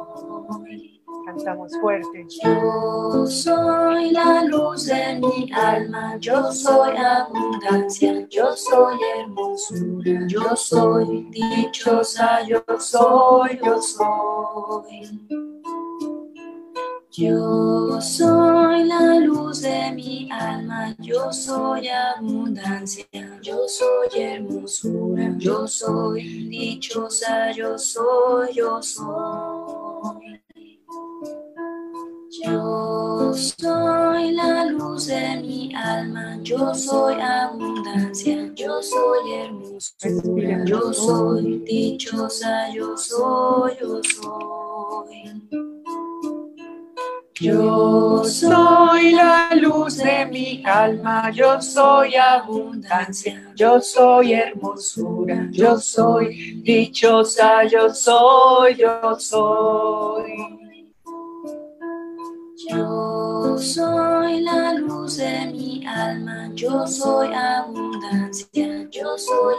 [1.27, 2.25] Cantamos fuerte.
[2.41, 11.27] Yo soy la luz de mi alma, yo soy abundancia, yo soy hermosura, yo soy
[11.29, 15.27] dichosa, yo soy, yo soy.
[17.11, 23.05] Yo soy la luz de mi alma, yo soy abundancia,
[23.41, 29.56] yo soy hermosura, yo soy dichosa, yo soy, yo soy.
[32.43, 41.59] Yo soy la luz de mi alma, yo soy abundancia, yo soy hermosura, yo soy
[41.65, 45.47] dichosa, yo soy, yo soy.
[47.39, 56.61] Yo soy la luz de mi alma, yo soy abundancia, yo soy hermosura, yo soy
[56.63, 60.66] dichosa, yo soy, yo soy.
[62.69, 69.55] Yo soy la luz de mi alma, yo soy abundancia, yo soy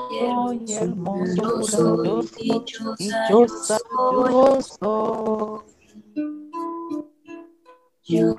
[0.68, 3.78] hermosura, yo soy dichosa,
[4.12, 5.67] yo soy.
[8.11, 8.34] Yo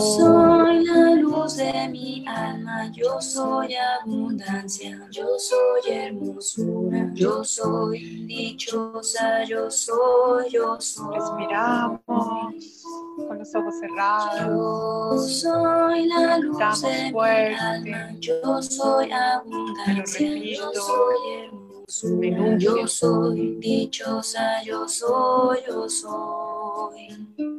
[0.00, 9.44] soy la luz de mi alma, yo soy abundancia, yo soy hermosura, yo soy dichosa,
[9.44, 11.16] yo soy, yo soy.
[11.16, 15.12] Respiramos con los ojos cerrados.
[15.12, 17.20] Yo soy la luz de mi
[17.60, 27.53] alma, yo soy abundancia, yo soy hermosura, yo soy dichosa, yo soy, yo soy.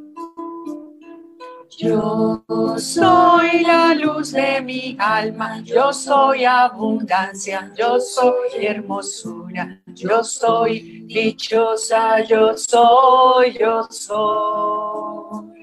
[1.78, 2.42] Yo
[2.78, 12.22] soy la luz de mi alma, yo soy abundancia, yo soy hermosura, yo soy dichosa,
[12.24, 15.54] yo soy, yo soy.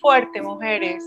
[0.00, 1.04] Fuerte, mujeres.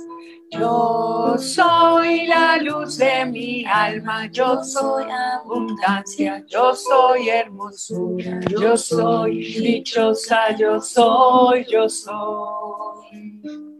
[0.52, 9.42] Yo soy la luz de mi alma, yo soy abundancia, yo soy hermosura, yo soy
[9.42, 13.73] dichosa, yo soy, yo soy.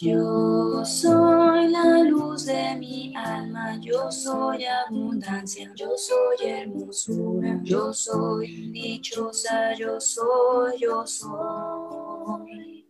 [0.00, 8.70] Yo soy la luz de mi alma, yo soy abundancia, yo soy hermosura, yo soy
[8.70, 12.86] dichosa, yo soy, yo soy.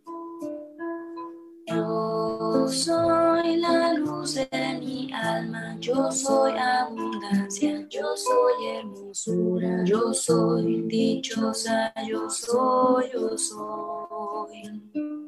[1.65, 10.83] Yo soy la luz de mi alma, yo soy abundancia, yo soy hermosura, yo soy
[10.83, 15.18] dichosa, yo soy, yo soy.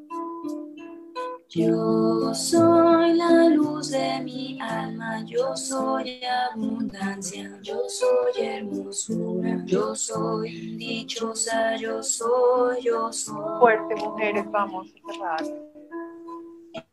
[1.53, 10.77] Yo soy la luz de mi alma, yo soy abundancia, yo soy hermosura, yo soy
[10.77, 13.59] dichosa, yo soy, yo soy.
[13.59, 15.43] Fuerte, mujeres, vamos a cerrar.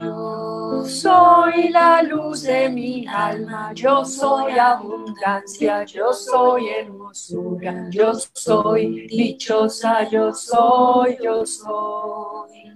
[0.00, 9.06] Yo soy la luz de mi alma, yo soy abundancia, yo soy hermosura, yo soy
[9.06, 12.67] dichosa, yo soy, yo soy.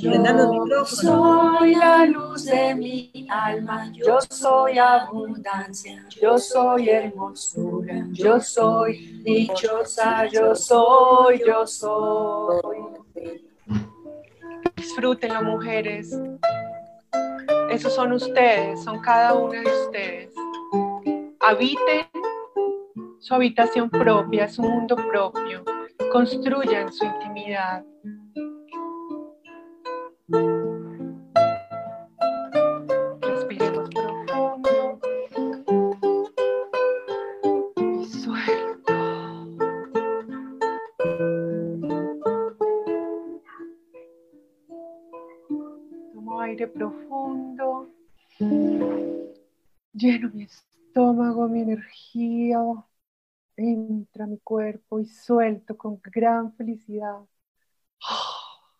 [0.00, 9.20] Yo soy la luz de mi alma, yo soy abundancia, yo soy hermosura, yo soy
[9.24, 12.76] dichosa, yo soy, yo soy.
[14.76, 16.16] Disfrútenlo, mujeres.
[17.70, 20.30] Esos son ustedes, son cada una de ustedes.
[21.40, 22.06] Habiten
[23.18, 25.64] su habitación propia, su mundo propio.
[26.12, 27.84] Construyan su intimidad.
[49.98, 52.58] Lleno mi estómago, mi energía.
[53.56, 57.20] Entra mi cuerpo y suelto con gran felicidad.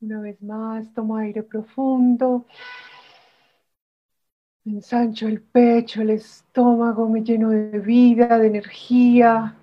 [0.00, 2.46] Una vez más, tomo aire profundo.
[4.64, 9.54] Ensancho el pecho, el estómago, me lleno de vida, de energía.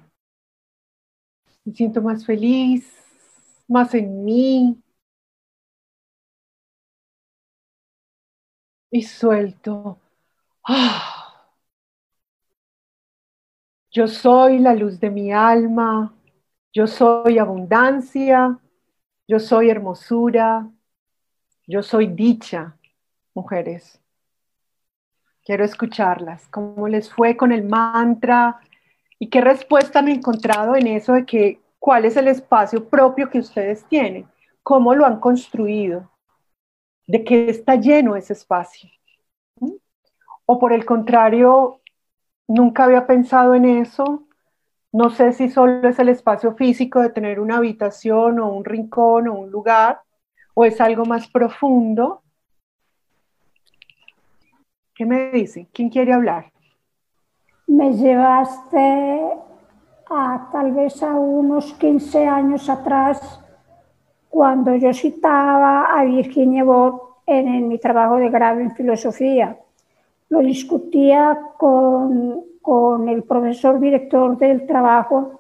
[1.66, 2.94] Me siento más feliz,
[3.68, 4.84] más en mí.
[8.92, 10.00] Y suelto.
[10.68, 11.46] Ah.
[13.92, 16.14] Yo soy la luz de mi alma.
[16.74, 18.60] Yo soy abundancia.
[19.28, 20.70] Yo soy hermosura.
[21.68, 22.76] Yo soy dicha,
[23.34, 24.00] mujeres.
[25.44, 26.48] Quiero escucharlas.
[26.50, 28.60] ¿Cómo les fue con el mantra?
[29.20, 33.40] ¿Y qué respuesta han encontrado en eso de que cuál es el espacio propio que
[33.40, 34.28] ustedes tienen?
[34.64, 36.10] ¿Cómo lo han construido?
[37.10, 38.88] ¿De qué está lleno ese espacio?
[40.46, 41.82] O por el contrario,
[42.48, 44.28] nunca había pensado en eso.
[44.92, 49.28] No sé si solo es el espacio físico de tener una habitación o un rincón
[49.28, 50.04] o un lugar,
[50.54, 52.22] o es algo más profundo.
[54.94, 55.68] ¿Qué me dicen?
[55.74, 56.52] ¿Quién quiere hablar?
[57.66, 59.32] Me llevaste
[60.12, 63.44] a tal vez a unos 15 años atrás,
[64.30, 69.58] cuando yo citaba a Virginia Woolf en, en mi trabajo de grado en filosofía.
[70.30, 75.40] Lo discutía con, con el profesor director del trabajo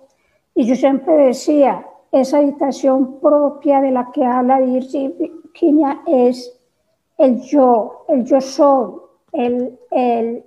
[0.56, 6.60] y yo siempre decía, esa habitación propia de la que habla Virginia es
[7.18, 8.94] el yo, el yo soy,
[9.32, 10.44] el, el,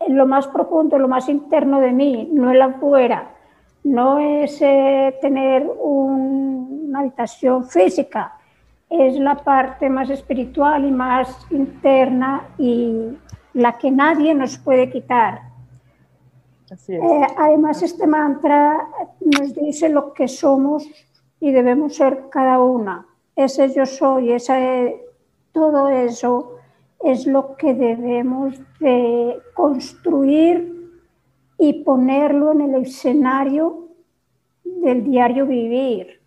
[0.00, 3.30] el lo más profundo, lo más interno de mí, no el afuera.
[3.84, 8.38] No es eh, tener un, una habitación física,
[9.00, 13.16] es la parte más espiritual y más interna y
[13.52, 15.42] la que nadie nos puede quitar.
[16.70, 17.02] Así es.
[17.02, 18.88] Eh, además, este mantra
[19.20, 20.86] nos dice lo que somos
[21.40, 23.06] y debemos ser cada una.
[23.36, 25.02] Ese yo soy, ese,
[25.52, 26.56] todo eso
[27.02, 30.74] es lo que debemos de construir
[31.58, 33.88] y ponerlo en el escenario
[34.64, 36.23] del diario vivir.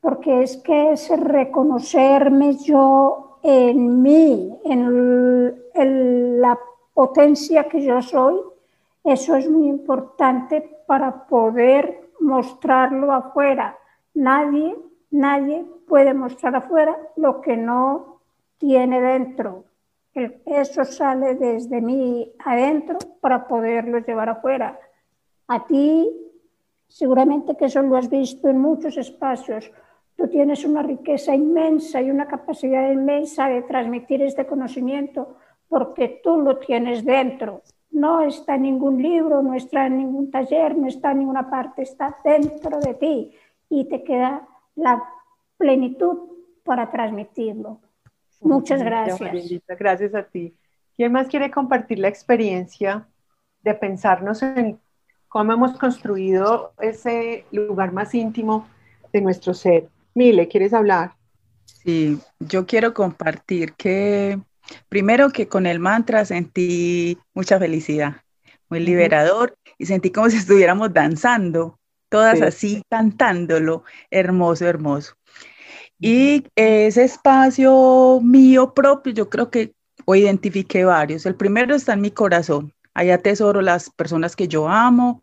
[0.00, 6.58] Porque es que es reconocerme yo en mí, en, el- en la
[6.94, 8.36] potencia que yo soy,
[9.04, 13.76] eso es muy importante para poder mostrarlo afuera.
[14.14, 14.76] Nadie,
[15.10, 18.20] nadie puede mostrar afuera lo que no
[18.58, 19.64] tiene dentro.
[20.44, 24.78] Eso sale desde mí adentro para poderlo llevar afuera.
[25.46, 26.10] A ti,
[26.88, 29.70] seguramente que eso lo has visto en muchos espacios.
[30.18, 35.36] Tú tienes una riqueza inmensa y una capacidad inmensa de transmitir este conocimiento
[35.68, 37.62] porque tú lo tienes dentro.
[37.92, 41.82] No está en ningún libro, no está en ningún taller, no está en ninguna parte,
[41.82, 43.32] está dentro de ti
[43.68, 45.00] y te queda la
[45.56, 46.18] plenitud
[46.64, 47.78] para transmitirlo.
[48.40, 49.30] Muchas gracias.
[49.78, 50.52] Gracias a ti.
[50.96, 53.06] ¿Quién más quiere compartir la experiencia
[53.62, 54.80] de pensarnos en
[55.28, 58.66] cómo hemos construido ese lugar más íntimo
[59.12, 59.88] de nuestro ser?
[60.18, 61.12] Mile, ¿quieres hablar?
[61.64, 64.40] Sí, yo quiero compartir que
[64.88, 68.16] primero que con el mantra sentí mucha felicidad,
[68.68, 71.78] muy liberador y sentí como si estuviéramos danzando,
[72.08, 75.14] todas así cantándolo, hermoso, hermoso.
[76.00, 79.72] Y ese espacio mío propio, yo creo que
[80.04, 81.26] hoy identifiqué varios.
[81.26, 82.72] El primero está en mi corazón.
[82.92, 85.22] Allá tesoro las personas que yo amo,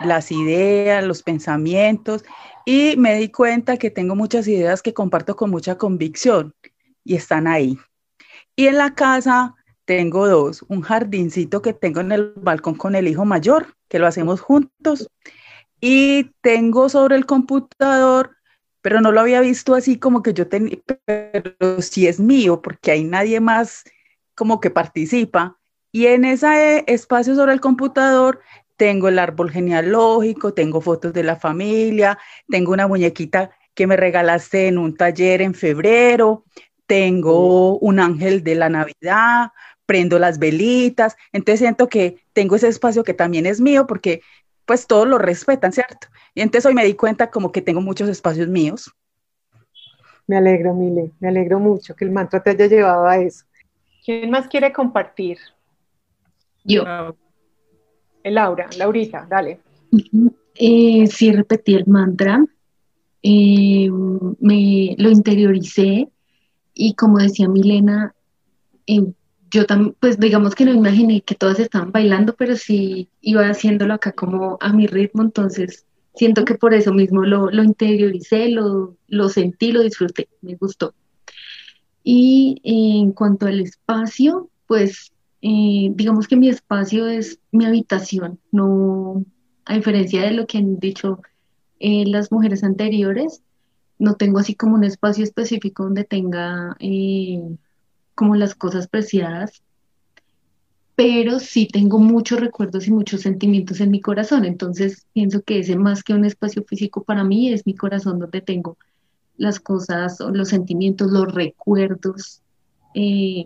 [0.00, 2.24] las ideas, los pensamientos.
[2.64, 6.54] Y me di cuenta que tengo muchas ideas que comparto con mucha convicción
[7.04, 7.78] y están ahí.
[8.54, 9.54] Y en la casa
[9.84, 14.06] tengo dos, un jardincito que tengo en el balcón con el hijo mayor, que lo
[14.06, 15.08] hacemos juntos.
[15.80, 18.36] Y tengo sobre el computador
[18.86, 22.92] pero no lo había visto así como que yo tenía, pero sí es mío, porque
[22.92, 23.82] hay nadie más
[24.36, 25.58] como que participa.
[25.90, 28.38] Y en ese espacio sobre el computador
[28.76, 34.68] tengo el árbol genealógico, tengo fotos de la familia, tengo una muñequita que me regalaste
[34.68, 36.44] en un taller en febrero,
[36.86, 39.50] tengo un ángel de la Navidad,
[39.86, 44.22] prendo las velitas, entonces siento que tengo ese espacio que también es mío porque
[44.64, 46.08] pues todos lo respetan, ¿cierto?
[46.34, 48.92] Y entonces hoy me di cuenta como que tengo muchos espacios míos.
[50.26, 53.44] Me alegro, Mile, me alegro mucho que el mantra te haya llevado a eso.
[54.04, 55.38] ¿Quién más quiere compartir?
[56.64, 56.84] Yo.
[58.30, 59.60] Laura, Laurita, dale.
[60.54, 62.44] Eh, sí, repetí el mantra,
[63.22, 63.90] eh,
[64.40, 66.08] me lo interioricé
[66.74, 68.14] y como decía Milena,
[68.86, 69.12] eh,
[69.50, 73.94] yo también, pues digamos que no imaginé que todas estaban bailando, pero sí iba haciéndolo
[73.94, 78.96] acá como a mi ritmo, entonces siento que por eso mismo lo, lo interioricé, lo,
[79.08, 80.94] lo, sentí, lo disfruté, me gustó.
[82.02, 85.12] Y en cuanto al espacio, pues
[85.48, 89.24] eh, digamos que mi espacio es mi habitación, no,
[89.64, 91.20] a diferencia de lo que han dicho
[91.80, 93.42] eh, las mujeres anteriores,
[93.98, 96.76] no tengo así como un espacio específico donde tenga...
[96.80, 97.40] Eh,
[98.16, 99.62] como las cosas preciadas,
[100.96, 104.44] pero sí tengo muchos recuerdos y muchos sentimientos en mi corazón.
[104.46, 108.40] Entonces pienso que ese más que un espacio físico para mí es mi corazón donde
[108.40, 108.78] tengo
[109.36, 112.40] las cosas, los sentimientos, los recuerdos
[112.94, 113.44] eh,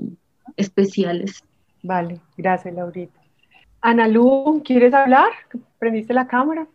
[0.56, 1.42] especiales.
[1.82, 3.20] Vale, gracias Laurita.
[3.80, 5.30] Ana Lu, ¿quieres hablar?
[5.78, 6.68] ¿Prendiste la cámara?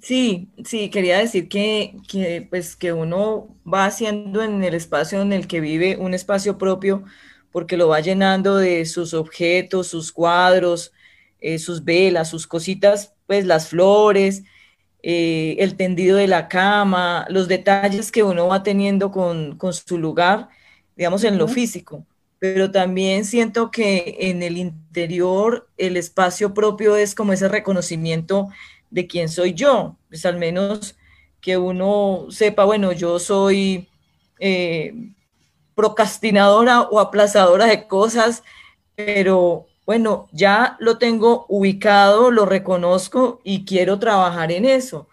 [0.00, 5.32] Sí, sí, quería decir que, que, pues, que uno va haciendo en el espacio en
[5.32, 7.04] el que vive un espacio propio
[7.50, 10.92] porque lo va llenando de sus objetos, sus cuadros,
[11.40, 14.42] eh, sus velas, sus cositas, pues las flores,
[15.02, 19.98] eh, el tendido de la cama, los detalles que uno va teniendo con, con su
[19.98, 20.48] lugar,
[20.96, 22.04] digamos, en lo físico.
[22.44, 28.50] Pero también siento que en el interior el espacio propio es como ese reconocimiento
[28.90, 30.94] de quién soy yo, pues al menos
[31.40, 33.88] que uno sepa, bueno, yo soy
[34.40, 34.92] eh,
[35.74, 38.42] procrastinadora o aplazadora de cosas,
[38.94, 45.08] pero bueno, ya lo tengo ubicado, lo reconozco y quiero trabajar en eso.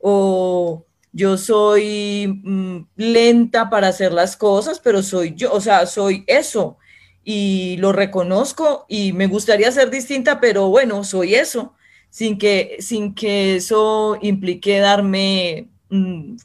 [0.00, 6.24] O yo soy mm, lenta para hacer las cosas, pero soy yo, o sea, soy
[6.26, 6.78] eso.
[7.24, 11.74] Y lo reconozco y me gustaría ser distinta, pero bueno, soy eso.
[12.10, 15.68] Sin que, sin que eso implique darme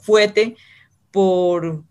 [0.02, 0.56] fuete
[1.12, 1.84] por,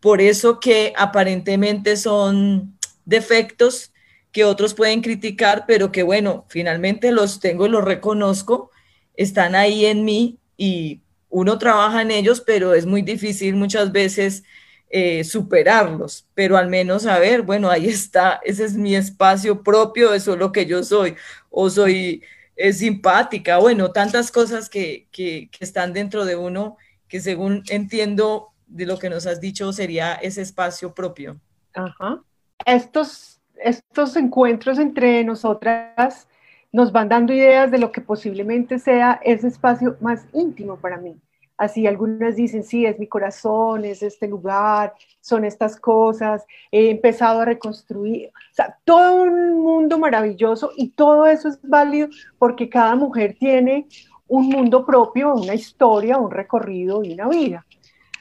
[0.00, 3.92] por eso que aparentemente son defectos
[4.32, 8.70] que otros pueden criticar, pero que bueno, finalmente los tengo y los reconozco,
[9.14, 11.00] están ahí en mí y
[11.30, 14.42] uno trabaja en ellos, pero es muy difícil muchas veces
[14.90, 20.32] eh, superarlos, pero al menos saber, bueno, ahí está, ese es mi espacio propio, eso
[20.32, 21.14] es lo que yo soy,
[21.48, 22.22] o soy
[22.56, 26.76] es simpática, bueno, tantas cosas que, que, están dentro de uno
[27.08, 31.40] que según entiendo de lo que nos has dicho sería ese espacio propio.
[31.72, 32.22] Ajá.
[32.66, 36.26] Estos, estos encuentros entre nosotras
[36.72, 41.16] nos van dando ideas de lo que posiblemente sea ese espacio más íntimo para mí.
[41.56, 47.40] Así algunas dicen, sí, es mi corazón, es este lugar, son estas cosas, he empezado
[47.40, 52.94] a reconstruir, o sea, todo un mundo maravilloso y todo eso es válido porque cada
[52.94, 53.86] mujer tiene
[54.26, 57.66] un mundo propio, una historia, un recorrido y una vida.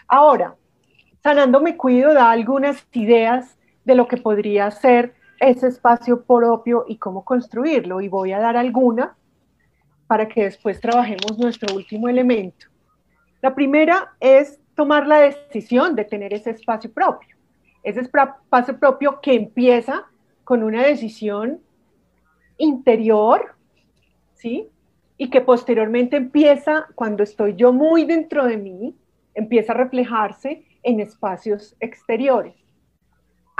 [0.06, 0.56] Ahora,
[1.24, 6.98] Sanando Me Cuido da algunas ideas de lo que podría ser ese espacio propio y
[6.98, 9.16] cómo construirlo y voy a dar alguna
[10.07, 12.68] para que después trabajemos nuestro último elemento.
[13.41, 17.36] La primera es tomar la decisión de tener ese espacio propio.
[17.84, 20.06] Ese espacio propio que empieza
[20.44, 21.61] con una decisión
[22.57, 23.56] interior,
[24.34, 24.68] ¿sí?
[25.18, 28.95] Y que posteriormente empieza, cuando estoy yo muy dentro de mí,
[29.34, 32.56] empieza a reflejarse en espacios exteriores.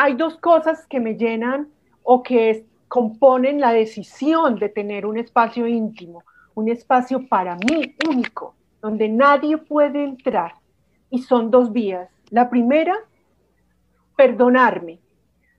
[0.02, 1.68] Hay dos cosas que me llenan
[2.04, 6.24] o que componen la decisión de tener un espacio íntimo,
[6.56, 10.54] un espacio para mí único, donde nadie puede entrar.
[11.10, 12.10] Y son dos vías.
[12.30, 12.96] La primera,
[14.16, 15.00] perdonarme.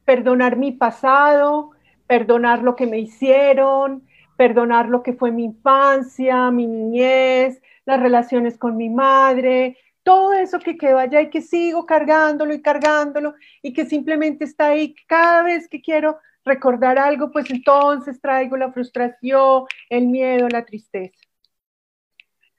[0.06, 1.72] Perdonar mi pasado,
[2.06, 4.04] perdonar lo que me hicieron,
[4.38, 9.76] perdonar lo que fue mi infancia, mi niñez, las relaciones con mi madre,
[10.10, 14.66] todo eso que quedó allá y que sigo cargándolo y cargándolo y que simplemente está
[14.66, 20.64] ahí cada vez que quiero recordar algo, pues entonces traigo la frustración, el miedo, la
[20.64, 21.16] tristeza.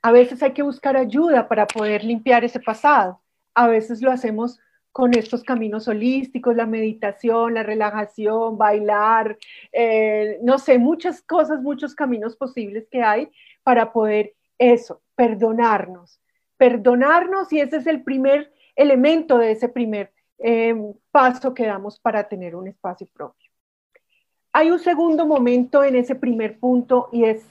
[0.02, 3.22] A veces hay que buscar ayuda para poder limpiar ese pasado.
[3.54, 4.58] A veces lo hacemos
[4.94, 9.38] con estos caminos holísticos, la meditación, la relajación, bailar,
[9.74, 13.30] eh, no sé, muchas cosas, muchos caminos posibles que hay
[13.64, 16.22] para poder eso, perdonarnos,
[16.62, 20.76] perdonarnos y ese es el primer elemento de ese primer eh,
[21.10, 23.50] paso que damos para tener un espacio propio.
[24.54, 27.44] Hay un segundo momento en ese primer punto y es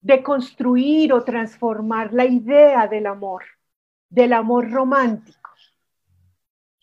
[0.00, 3.42] de construir o transformar la idea del amor,
[4.08, 5.50] del amor romántico.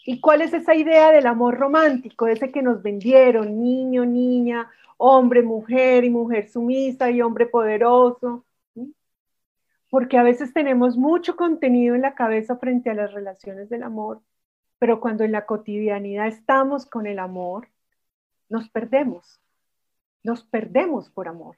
[0.06, 2.28] ¿Y cuál es esa idea del amor romántico?
[2.28, 8.44] Ese que nos vendieron, niño, niña, hombre, mujer y mujer sumisa y hombre poderoso.
[9.94, 14.24] Porque a veces tenemos mucho contenido en la cabeza frente a las relaciones del amor,
[14.80, 17.68] pero cuando en la cotidianidad estamos con el amor,
[18.50, 19.40] nos perdemos.
[20.24, 21.58] Nos perdemos por amor.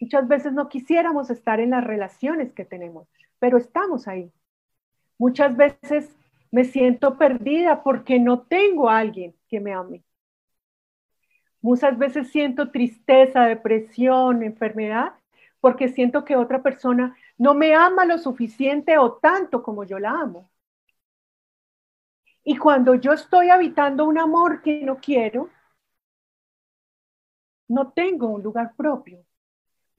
[0.00, 3.06] Muchas veces no quisiéramos estar en las relaciones que tenemos,
[3.38, 4.32] pero estamos ahí.
[5.18, 6.16] Muchas veces
[6.50, 10.02] me siento perdida porque no tengo a alguien que me ame.
[11.60, 15.19] Muchas veces siento tristeza, depresión, enfermedad,
[15.60, 20.10] porque siento que otra persona no me ama lo suficiente o tanto como yo la
[20.10, 20.50] amo.
[22.44, 25.50] Y cuando yo estoy habitando un amor que no quiero,
[27.68, 29.24] no tengo un lugar propio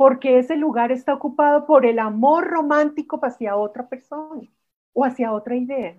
[0.02, 4.50] porque ese lugar está ocupado por el amor romántico hacia otra persona
[4.94, 5.96] o hacia otra idea.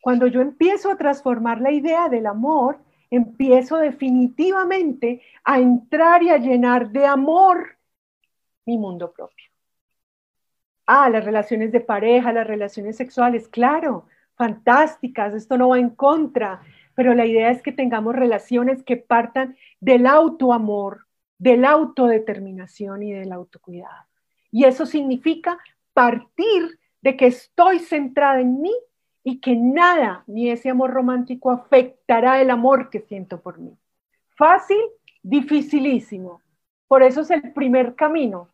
[0.00, 2.80] Cuando yo empiezo a transformar la idea del amor,
[3.10, 7.76] empiezo definitivamente a entrar y a llenar de amor
[8.64, 9.46] mi mundo propio.
[10.86, 16.62] Ah, las relaciones de pareja, las relaciones sexuales, claro, fantásticas, esto no va en contra,
[16.94, 21.06] pero la idea es que tengamos relaciones que partan del autoamor,
[21.38, 24.06] de la autodeterminación y del autocuidado.
[24.50, 25.58] Y eso significa
[25.94, 28.72] partir de que estoy centrada en mí
[29.22, 33.76] y que nada, ni ese amor romántico afectará el amor que siento por mí.
[34.36, 34.78] Fácil,
[35.22, 36.40] dificilísimo.
[36.88, 38.48] Por eso es el primer camino.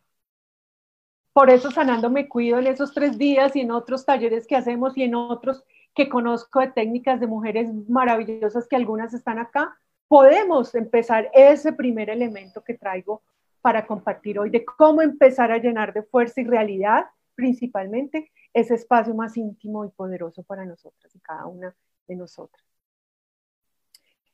[1.33, 4.97] Por eso sanando me cuido en esos tres días y en otros talleres que hacemos
[4.97, 5.63] y en otros
[5.95, 9.77] que conozco de técnicas de mujeres maravillosas que algunas están acá,
[10.09, 13.23] podemos empezar ese primer elemento que traigo
[13.61, 17.07] para compartir hoy, de cómo empezar a llenar de fuerza y realidad,
[17.37, 21.77] principalmente, ese espacio más íntimo y poderoso para nosotras y cada una
[22.09, 22.65] de nosotras.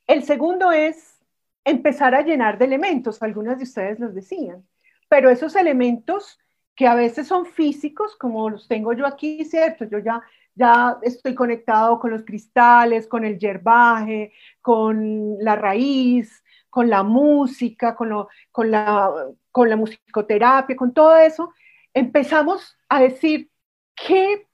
[0.07, 1.21] El segundo es
[1.65, 4.67] empezar a llenar de elementos, algunas de ustedes los decían,
[5.09, 6.39] pero esos elementos
[6.75, 9.85] que a veces son físicos, como los tengo yo aquí, ¿cierto?
[9.85, 10.23] Yo ya
[10.55, 17.95] ya estoy conectado con los cristales, con el yerbaje, con la raíz, con la música,
[17.95, 19.11] con, con, la,
[19.51, 21.53] con la musicoterapia, con todo eso,
[21.95, 23.51] empezamos a decir
[23.95, 24.47] qué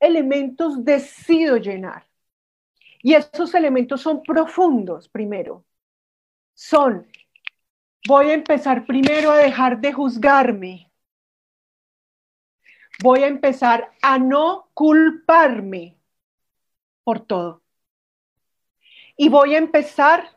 [0.00, 2.06] elementos decido llenar.
[3.02, 5.64] Y esos elementos son profundos primero.
[6.54, 7.06] Son,
[8.06, 10.90] voy a empezar primero a dejar de juzgarme,
[13.02, 15.98] voy a empezar a no culparme
[17.02, 17.62] por todo.
[19.16, 20.30] Y voy a empezar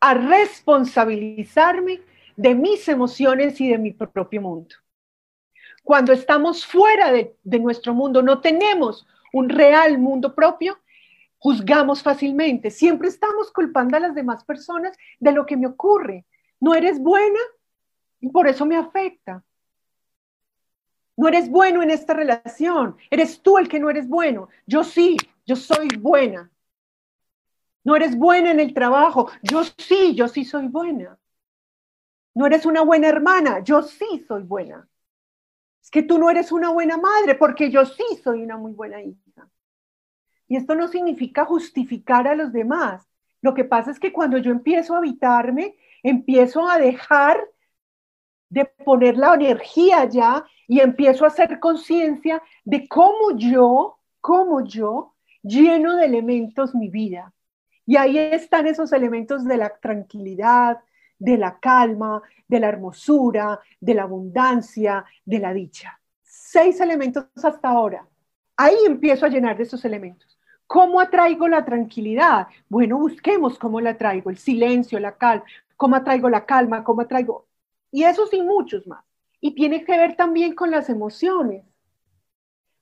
[0.00, 2.00] a responsabilizarme
[2.36, 4.74] de mis emociones y de mi propio mundo.
[5.82, 10.78] Cuando estamos fuera de, nuestro mundo, no tenemos un real mundo propio,
[11.38, 12.70] juzgamos fácilmente.
[12.70, 16.26] Siempre estamos culpando a las demás personas de lo que me ocurre.
[16.60, 17.40] No eres buena
[18.20, 19.42] y por eso me afecta.
[21.16, 22.96] No eres bueno en esta relación.
[23.10, 24.48] Eres tú el que no eres bueno.
[24.66, 25.16] Yo sí,
[25.46, 26.50] yo soy buena.
[27.84, 29.30] No eres buena en el trabajo.
[29.42, 31.18] Yo sí, yo sí soy buena.
[32.34, 33.60] No eres una buena hermana.
[33.60, 34.89] Yo sí soy buena.
[35.90, 39.48] Que tú no eres una buena madre porque yo sí soy una muy buena hija.
[40.48, 43.08] Y esto no significa justificar a los demás.
[43.42, 47.40] Lo que pasa es que cuando yo empiezo a habitarme, empiezo a dejar
[48.48, 55.14] de poner la energía ya y empiezo a hacer conciencia de cómo yo, cómo yo
[55.42, 57.32] lleno de elementos mi vida.
[57.86, 60.78] Y ahí están esos elementos de la tranquilidad,
[61.20, 66.00] de la calma, de la hermosura, de la abundancia, de la dicha.
[66.22, 68.04] Seis elementos hasta ahora.
[68.56, 70.38] Ahí empiezo a llenar de esos elementos.
[70.66, 72.48] ¿Cómo atraigo la tranquilidad?
[72.68, 75.44] Bueno, busquemos cómo la traigo, el silencio, la calma,
[75.76, 77.46] cómo atraigo la calma, cómo atraigo...
[77.92, 79.04] Y eso sí, muchos más.
[79.40, 81.64] Y tiene que ver también con las emociones.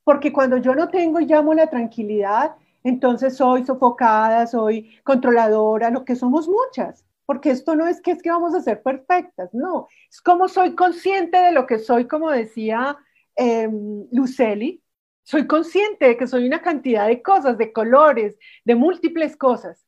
[0.03, 6.05] Porque cuando yo no tengo y llamo la tranquilidad, entonces soy sofocada, soy controladora, lo
[6.05, 9.87] que somos muchas, porque esto no es que es que vamos a ser perfectas, no,
[10.09, 12.97] es como soy consciente de lo que soy, como decía
[13.35, 13.69] eh,
[14.11, 14.81] Luceli,
[15.21, 18.35] soy consciente de que soy una cantidad de cosas, de colores,
[18.65, 19.85] de múltiples cosas,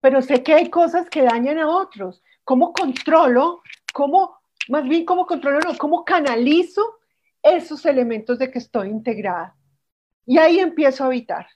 [0.00, 2.20] pero sé que hay cosas que dañan a otros.
[2.42, 3.62] ¿Cómo controlo?
[3.94, 5.60] ¿Cómo, más bien, cómo controlo?
[5.60, 6.98] No, ¿cómo canalizo
[7.44, 9.54] esos elementos de que estoy integrada?
[10.26, 11.46] Y ahí empiezo a habitar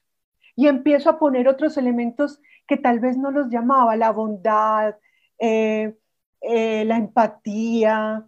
[0.55, 4.95] y empiezo a poner otros elementos que tal vez no los llamaba, la bondad,
[5.39, 5.93] eh,
[6.41, 8.25] eh, la empatía,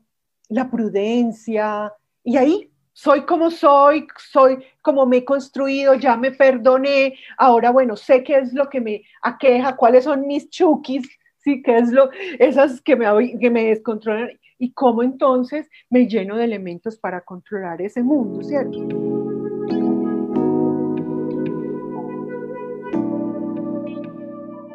[0.49, 7.15] la prudencia, y ahí soy como soy, soy como me he construido, ya me perdoné,
[7.37, 11.07] ahora bueno, sé qué es lo que me aqueja, cuáles son mis chukis,
[11.37, 12.09] sí, qué es lo,
[12.39, 17.81] esas que me, que me descontrolan, y cómo entonces me lleno de elementos para controlar
[17.81, 19.28] ese mundo, ¿cierto?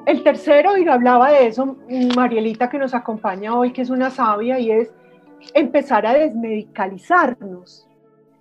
[0.06, 1.78] El tercero, y hablaba de eso
[2.14, 4.92] Marielita que nos acompaña hoy, que es una sabia, y es
[5.54, 7.88] empezar a desmedicalizarnos,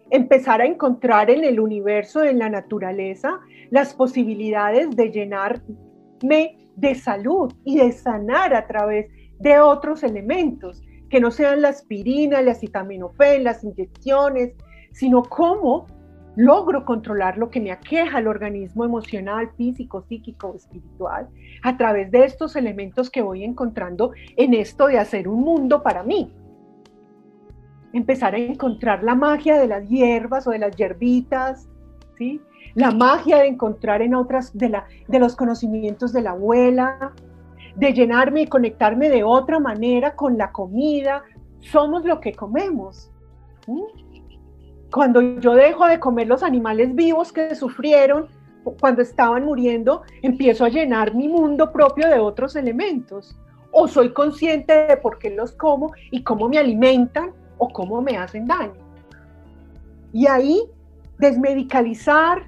[0.09, 7.53] empezar a encontrar en el universo, en la naturaleza, las posibilidades de llenarme de salud
[7.63, 9.09] y de sanar a través
[9.39, 14.53] de otros elementos, que no sean la aspirina, la acetaminofén, las inyecciones,
[14.91, 15.87] sino cómo
[16.35, 21.27] logro controlar lo que me aqueja el organismo emocional, físico, psíquico, espiritual,
[21.63, 26.03] a través de estos elementos que voy encontrando en esto de hacer un mundo para
[26.03, 26.31] mí.
[27.93, 31.69] Empezar a encontrar la magia de las hierbas o de las hierbitas,
[32.17, 32.41] ¿sí?
[32.73, 37.13] La magia de encontrar en otras, de, la, de los conocimientos de la abuela,
[37.75, 41.23] de llenarme y conectarme de otra manera con la comida.
[41.59, 43.11] Somos lo que comemos
[44.93, 48.27] cuando yo dejo de comer los animales vivos que sufrieron
[48.79, 53.35] cuando estaban muriendo, empiezo a llenar mi mundo propio de otros elementos.
[53.71, 58.17] O soy consciente de por qué los como y cómo me alimentan o cómo me
[58.17, 58.73] hacen daño.
[60.13, 60.61] Y ahí
[61.17, 62.43] desmedicalizar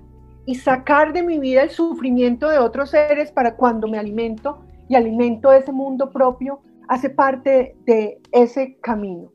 [0.46, 4.94] y sacar de mi vida el sufrimiento de otros seres para cuando me alimento y
[4.94, 9.35] alimento ese mundo propio, hace parte de ese camino.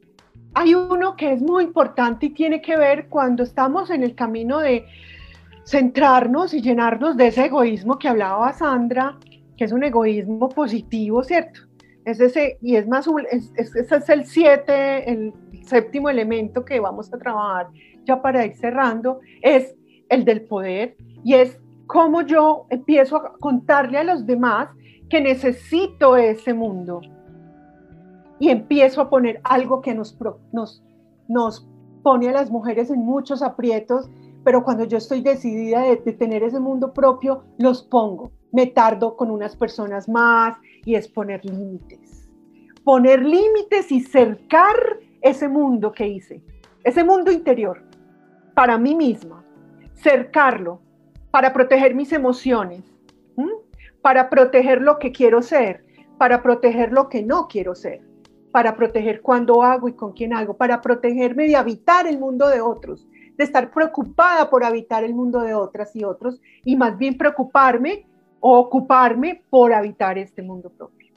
[0.55, 4.59] Hay uno que es muy importante y tiene que ver cuando estamos en el camino
[4.59, 4.85] de
[5.65, 9.17] centrarnos y llenarnos de ese egoísmo que hablaba Sandra,
[9.57, 11.61] que es un egoísmo positivo, ¿cierto?
[12.05, 15.33] Es ese, y es más, ese es el siete, el
[15.63, 17.69] séptimo elemento que vamos a trabajar
[18.05, 19.77] ya para ir cerrando, es
[20.09, 24.69] el del poder y es cómo yo empiezo a contarle a los demás
[25.09, 27.01] que necesito ese mundo,
[28.41, 30.19] y empiezo a poner algo que nos,
[30.51, 30.83] nos,
[31.29, 31.69] nos
[32.03, 34.09] pone a las mujeres en muchos aprietos,
[34.43, 38.33] pero cuando yo estoy decidida de, tener ese mundo propio, los pongo.
[38.51, 40.57] Me tardo con unas personas más
[40.87, 42.31] y es poner límites.
[42.83, 44.75] Poner límites y cercar
[45.21, 46.43] ese mundo que hice,
[46.83, 47.85] ese mundo interior,
[48.55, 49.45] para mí misma.
[49.93, 50.81] Cercarlo
[51.31, 52.83] para proteger mis emociones,
[54.01, 55.85] para proteger lo que quiero ser,
[56.17, 58.10] para proteger lo que no quiero ser
[58.53, 62.61] para proteger cuándo hago y con quién hago, para protegerme de habitar el mundo de
[62.61, 63.07] otros,
[63.37, 68.07] de estar preocupada por habitar el mundo de otras y otros, y más bien preocuparme
[68.41, 71.13] o ocuparme por habitar este mundo propio.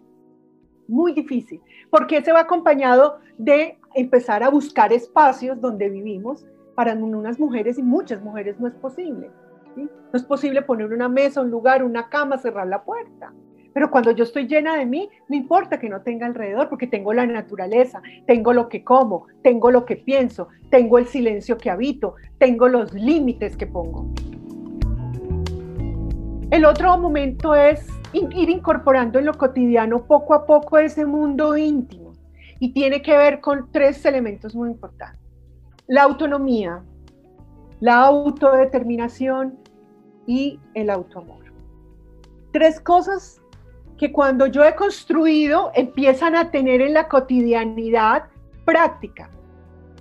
[0.87, 6.45] muy difícil, porque se va acompañado de empezar a buscar espacios donde vivimos.
[6.75, 9.29] Para unas mujeres y muchas mujeres no es posible.
[9.75, 13.31] No es posible poner una mesa, un lugar, una cama, cerrar la puerta.
[13.73, 17.13] Pero cuando yo estoy llena de mí, no importa que no tenga alrededor, porque tengo
[17.13, 22.15] la naturaleza, tengo lo que como, tengo lo que pienso, tengo el silencio que habito,
[22.37, 24.07] tengo los límites que pongo.
[26.51, 32.13] El otro momento es ir incorporando en lo cotidiano poco a poco ese mundo íntimo
[32.59, 35.19] y tiene que ver con tres elementos muy importantes.
[35.87, 36.83] La autonomía,
[37.79, 39.57] la autodeterminación
[40.27, 41.43] y el autoamor.
[42.51, 43.42] Tres cosas
[44.03, 48.23] que cuando yo he construido empiezan a tener en la cotidianidad
[48.65, 49.29] práctica,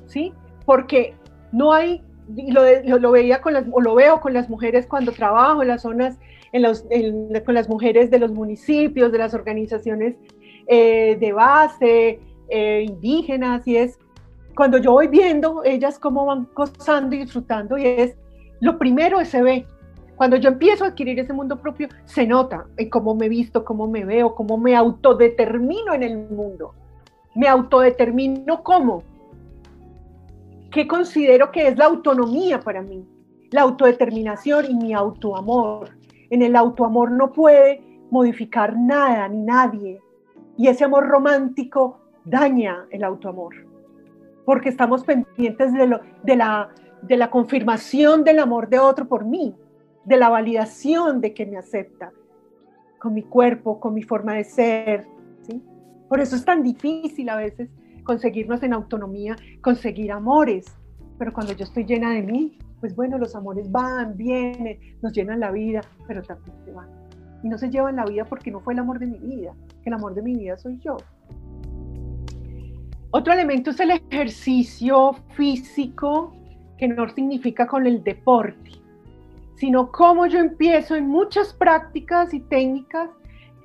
[0.06, 0.32] ¿sí?
[0.66, 1.14] Porque
[1.52, 2.02] no hay,
[2.48, 5.82] lo, lo, veía con las, o lo veo con las mujeres cuando trabajo en las
[5.82, 6.18] zonas
[7.46, 10.16] con las mujeres de los municipios, de las organizaciones
[10.66, 12.18] eh, de base,
[12.48, 14.00] eh, indígenas, y es
[14.56, 18.16] cuando yo voy viendo ellas cómo van gozando y disfrutando, y es
[18.58, 19.66] lo primero se ve.
[20.22, 23.88] Cuando yo empiezo a adquirir ese mundo propio, se nota en cómo me visto, cómo
[23.88, 26.76] me veo, cómo me autodetermino en el mundo.
[27.34, 29.02] Me autodetermino cómo.
[30.70, 33.04] ¿Qué considero que es la autonomía para mí?
[33.50, 35.90] La autodeterminación y mi autoamor
[36.30, 37.82] en el autoamor no puede
[38.12, 40.00] modificar nada ni nadie.
[40.56, 43.56] Y ese amor romántico daña el autoamor,
[44.44, 46.68] porque estamos pendientes de, lo, de, la,
[47.02, 49.56] de la confirmación del amor de otro por mí,
[50.04, 52.12] de la validación de que me acepta,
[52.98, 55.06] con mi cuerpo, con mi forma de ser.
[56.08, 57.70] Por eso es tan difícil a veces
[58.04, 60.66] conseguirnos en autonomía, conseguir amores,
[61.18, 65.40] pero cuando yo estoy llena de mí, pues bueno, los amores van, vienen, nos llenan
[65.40, 66.88] la vida, pero también se van.
[67.42, 69.90] Y no se llevan la vida porque no fue el amor de mi vida, que
[69.90, 70.96] el amor de mi vida soy yo.
[73.12, 76.34] Otro elemento es el ejercicio físico,
[76.76, 78.70] que no significa con el deporte,
[79.62, 83.10] sino cómo yo empiezo en muchas prácticas y técnicas,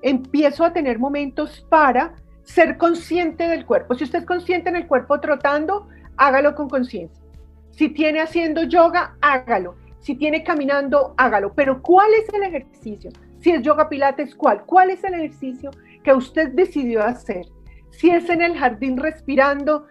[0.04, 2.14] empiezo a tener momentos para
[2.44, 3.96] ser consciente del cuerpo.
[3.96, 7.26] Si usted es consciente en el cuerpo trotando, hágalo con conciencia.
[7.72, 9.74] Si tiene haciendo yoga, hágalo.
[9.98, 11.54] Si tiene caminando, hágalo.
[11.56, 13.10] Pero ¿cuál es el ejercicio?
[13.40, 14.68] Si es yoga pilates, ¿cuál?
[14.68, 15.72] ¿Cuál es el ejercicio
[16.04, 17.48] que usted decidió hacer?
[17.90, 19.88] Si es en el jardín respirando,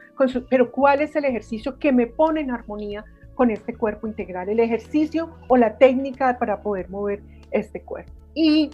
[0.49, 3.05] pero ¿cuál es el ejercicio que me pone en armonía
[3.37, 4.49] con este cuerpo integral?
[4.49, 7.23] El ejercicio o la técnica para poder mover
[7.53, 8.11] este cuerpo.
[8.35, 8.71] Y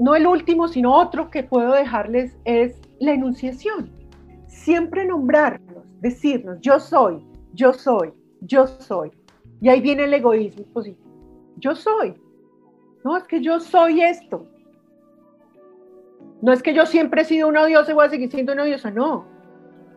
[0.00, 3.90] no el último, sino otro que puedo dejarles es la enunciación.
[4.48, 7.24] Siempre nombrarnos, decirnos, yo soy,
[7.54, 9.12] yo soy, yo soy.
[9.60, 11.08] Y ahí viene el egoísmo positivo.
[11.58, 12.14] Yo soy.
[13.04, 14.46] No, es que yo soy esto.
[16.42, 18.64] No es que yo siempre he sido una diosa y voy a seguir siendo una
[18.64, 19.26] diosa, no.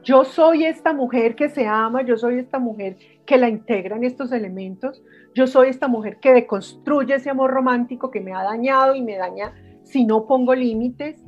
[0.04, 4.04] Yo soy esta mujer que se ama, yo soy esta mujer que la integra en
[4.04, 5.02] estos elementos,
[5.34, 9.16] yo soy esta mujer que deconstruye ese amor romántico que me ha dañado y me
[9.16, 9.54] daña
[9.84, 11.24] si no pongo límites.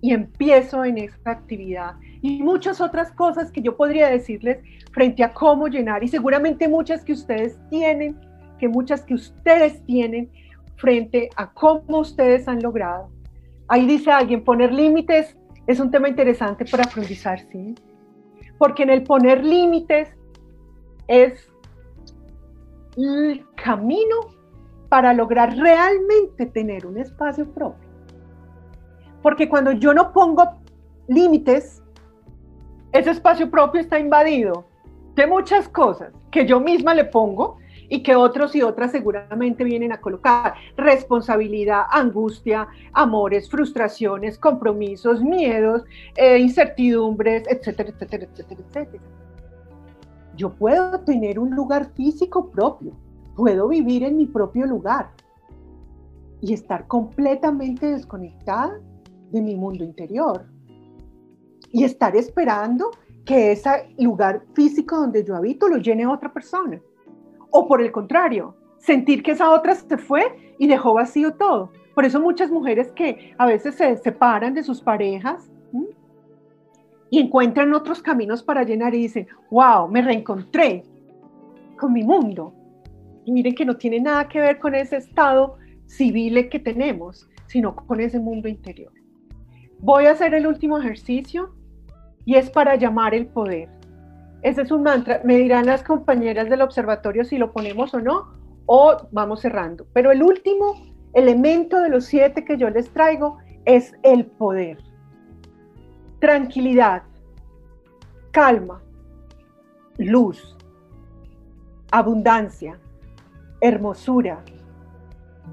[0.00, 4.58] Y empiezo en esta actividad y muchas otras cosas que yo podría decirles
[4.92, 8.18] frente a cómo llenar y seguramente muchas que ustedes tienen,
[8.58, 10.28] que muchas que ustedes tienen
[10.76, 13.10] frente a cómo ustedes han logrado.
[13.68, 15.36] Ahí dice alguien, poner límites
[15.66, 17.74] es un tema interesante para profundizar, ¿sí?
[18.58, 20.08] Porque en el poner límites
[21.08, 21.50] es
[22.96, 24.16] el camino
[24.88, 27.88] para lograr realmente tener un espacio propio.
[29.22, 30.44] Porque cuando yo no pongo
[31.08, 31.82] límites,
[32.92, 34.64] ese espacio propio está invadido
[35.14, 39.92] de muchas cosas que yo misma le pongo y que otros y otras seguramente vienen
[39.92, 40.54] a colocar.
[40.76, 45.84] Responsabilidad, angustia, amores, frustraciones, compromisos, miedos,
[46.16, 49.02] eh, incertidumbres, etcétera, etcétera, etcétera, etcétera.
[50.36, 52.92] Yo puedo tener un lugar físico propio,
[53.34, 55.10] puedo vivir en mi propio lugar
[56.40, 58.78] y estar completamente desconectada
[59.30, 60.46] de mi mundo interior
[61.72, 62.90] y estar esperando
[63.24, 66.80] que ese lugar físico donde yo habito lo llene otra persona.
[67.58, 71.72] O por el contrario, sentir que esa otra se fue y dejó vacío todo.
[71.94, 75.50] Por eso muchas mujeres que a veces se separan de sus parejas
[77.08, 80.82] y encuentran otros caminos para llenar y dicen, wow, me reencontré
[81.78, 82.52] con mi mundo.
[83.24, 85.56] Y miren que no tiene nada que ver con ese estado
[85.86, 88.92] civil que tenemos, sino con ese mundo interior.
[89.78, 91.54] Voy a hacer el último ejercicio
[92.26, 93.75] y es para llamar el poder.
[94.42, 95.20] Ese es un mantra.
[95.24, 98.34] Me dirán las compañeras del observatorio si lo ponemos o no,
[98.66, 99.86] o vamos cerrando.
[99.92, 100.74] Pero el último
[101.14, 104.78] elemento de los siete que yo les traigo es el poder.
[106.20, 107.02] Tranquilidad,
[108.30, 108.82] calma,
[109.98, 110.56] luz,
[111.90, 112.78] abundancia,
[113.60, 114.44] hermosura,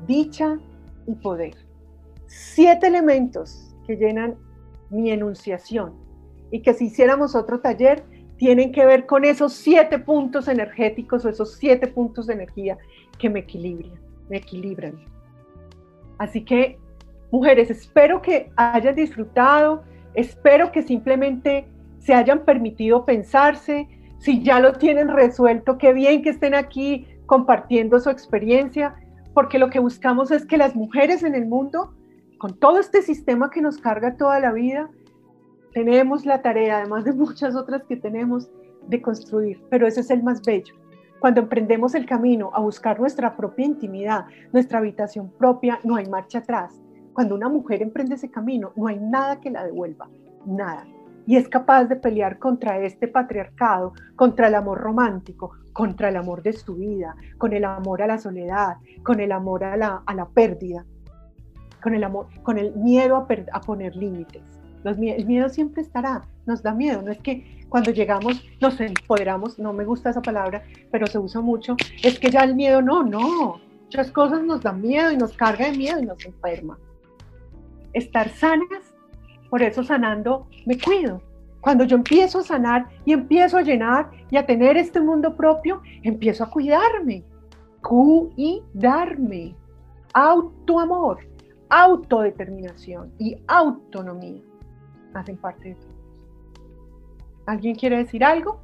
[0.08, 0.60] dicha
[1.08, 1.56] y poder.
[2.28, 4.36] Siete elementos que llenan
[4.90, 5.94] mi enunciación
[6.52, 8.04] y que si hiciéramos otro taller
[8.44, 12.78] tienen que ver con esos siete puntos energéticos o esos siete puntos de energía
[13.18, 13.94] que me equilibran,
[14.30, 15.00] me equilibran.
[16.18, 16.78] Así que,
[17.32, 21.66] mujeres, espero que hayan disfrutado, espero que simplemente
[22.00, 23.88] se hayan permitido pensarse,
[24.20, 28.94] si ya lo tienen resuelto, qué bien que estén aquí compartiendo su experiencia,
[29.34, 31.94] porque lo que buscamos es que las mujeres en el mundo,
[32.38, 34.90] con todo este sistema que nos carga toda la vida,
[35.74, 38.50] tenemos la tarea, además de muchas otras que tenemos,
[38.88, 40.76] de construir, pero ese es el más bello.
[41.20, 46.40] Cuando emprendemos el camino a buscar nuestra propia intimidad, nuestra habitación propia, no hay marcha
[46.40, 46.82] atrás.
[47.14, 50.10] Cuando una mujer emprende ese camino, no hay nada que la devuelva,
[50.46, 50.86] nada.
[51.26, 56.44] Y es capaz de pelear contra este patriarcado, contra el amor romántico, contra el amor
[56.44, 60.14] de su vida, con el amor a la soledad, con el amor a la, a
[60.14, 60.86] la pérdida,
[61.82, 66.62] con el, amor, con el miedo a, a poner límites el miedo siempre estará, nos
[66.62, 71.08] da miedo, no es que cuando llegamos nos empoderamos, no me gusta esa palabra, pero
[71.08, 75.12] se usa mucho, es que ya el miedo no, no, muchas cosas nos dan miedo
[75.12, 76.78] y nos carga de miedo y nos enferma.
[77.94, 78.94] Estar sanas,
[79.50, 81.22] por eso sanando me cuido.
[81.62, 85.82] Cuando yo empiezo a sanar y empiezo a llenar y a tener este mundo propio,
[86.02, 87.24] empiezo a cuidarme,
[87.82, 89.56] cuidarme,
[90.14, 91.20] autoamor,
[91.70, 94.42] autodeterminación y autonomía
[95.14, 95.94] hacen parte de todo.
[97.46, 98.62] ¿Alguien quiere decir algo?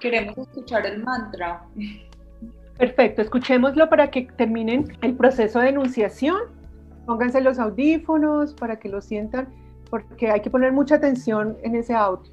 [0.00, 1.66] Queremos escuchar el mantra.
[2.78, 6.40] Perfecto, escuchémoslo para que terminen el proceso de enunciación.
[7.06, 9.48] Pónganse los audífonos para que lo sientan,
[9.90, 12.32] porque hay que poner mucha atención en ese audio.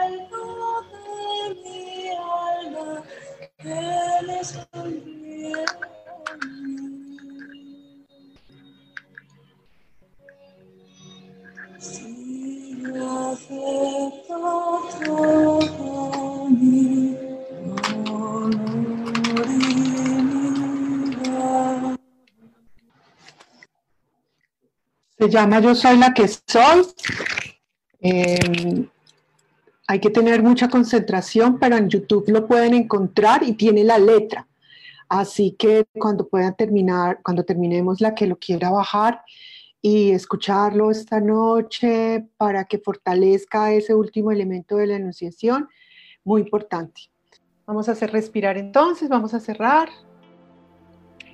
[25.31, 26.85] llama Yo soy la que soy.
[27.99, 28.87] Em,
[29.87, 34.47] hay que tener mucha concentración, pero en YouTube lo pueden encontrar y tiene la letra.
[35.09, 39.23] Así que cuando puedan terminar, cuando terminemos la que lo quiera bajar,
[39.81, 45.67] y escucharlo esta noche para que fortalezca ese último elemento de la enunciación,
[46.23, 47.01] muy importante.
[47.65, 49.89] Vamos a hacer respirar entonces, vamos a cerrar.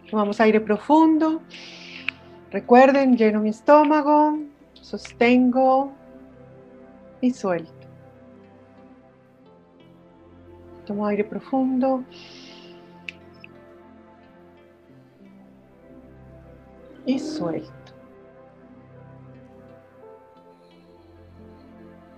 [0.10, 1.42] Tomamos aire profundo.
[2.52, 4.40] Recuerden, lleno mi estómago,
[4.74, 5.92] sostengo
[7.20, 7.74] y suelto.
[10.86, 12.04] Tomo aire profundo.
[17.06, 17.72] Y suelto.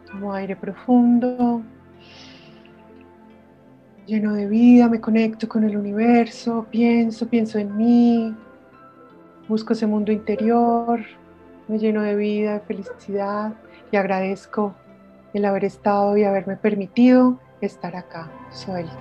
[0.05, 1.63] Tomo aire profundo.
[4.05, 8.35] Lleno de vida, me conecto con el universo, pienso, pienso en mí,
[9.49, 10.99] busco ese mundo interior,
[11.67, 13.53] me lleno de vida, de felicidad
[13.91, 14.75] y agradezco
[15.33, 18.93] el haber estado y haberme permitido estar acá, suelto.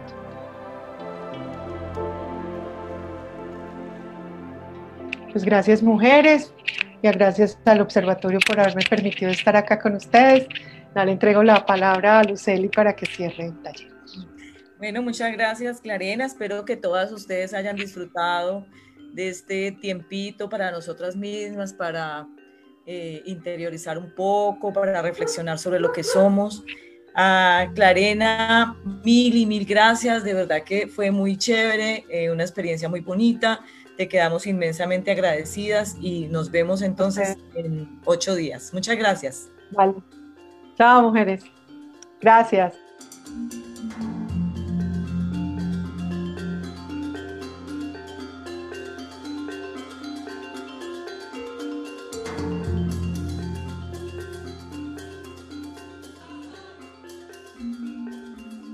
[5.31, 6.55] Pues gracias mujeres
[7.03, 10.49] y gracias al observatorio por haberme permitido estar acá con ustedes.
[10.95, 13.93] le entrego la palabra a Luceli para que cierre el taller.
[14.79, 16.25] Bueno, muchas gracias Clarena.
[16.25, 18.65] Espero que todas ustedes hayan disfrutado
[19.13, 22.27] de este tiempito para nosotras mismas, para
[22.87, 26.65] eh, interiorizar un poco, para reflexionar sobre lo que somos.
[27.15, 32.89] A Clarena, mil y mil gracias, de verdad que fue muy chévere, eh, una experiencia
[32.89, 33.61] muy bonita,
[33.97, 38.73] te quedamos inmensamente agradecidas y nos vemos entonces en ocho días.
[38.73, 39.51] Muchas gracias.
[39.73, 39.95] Vale.
[40.77, 41.45] Chao, mujeres.
[42.21, 42.88] Gracias.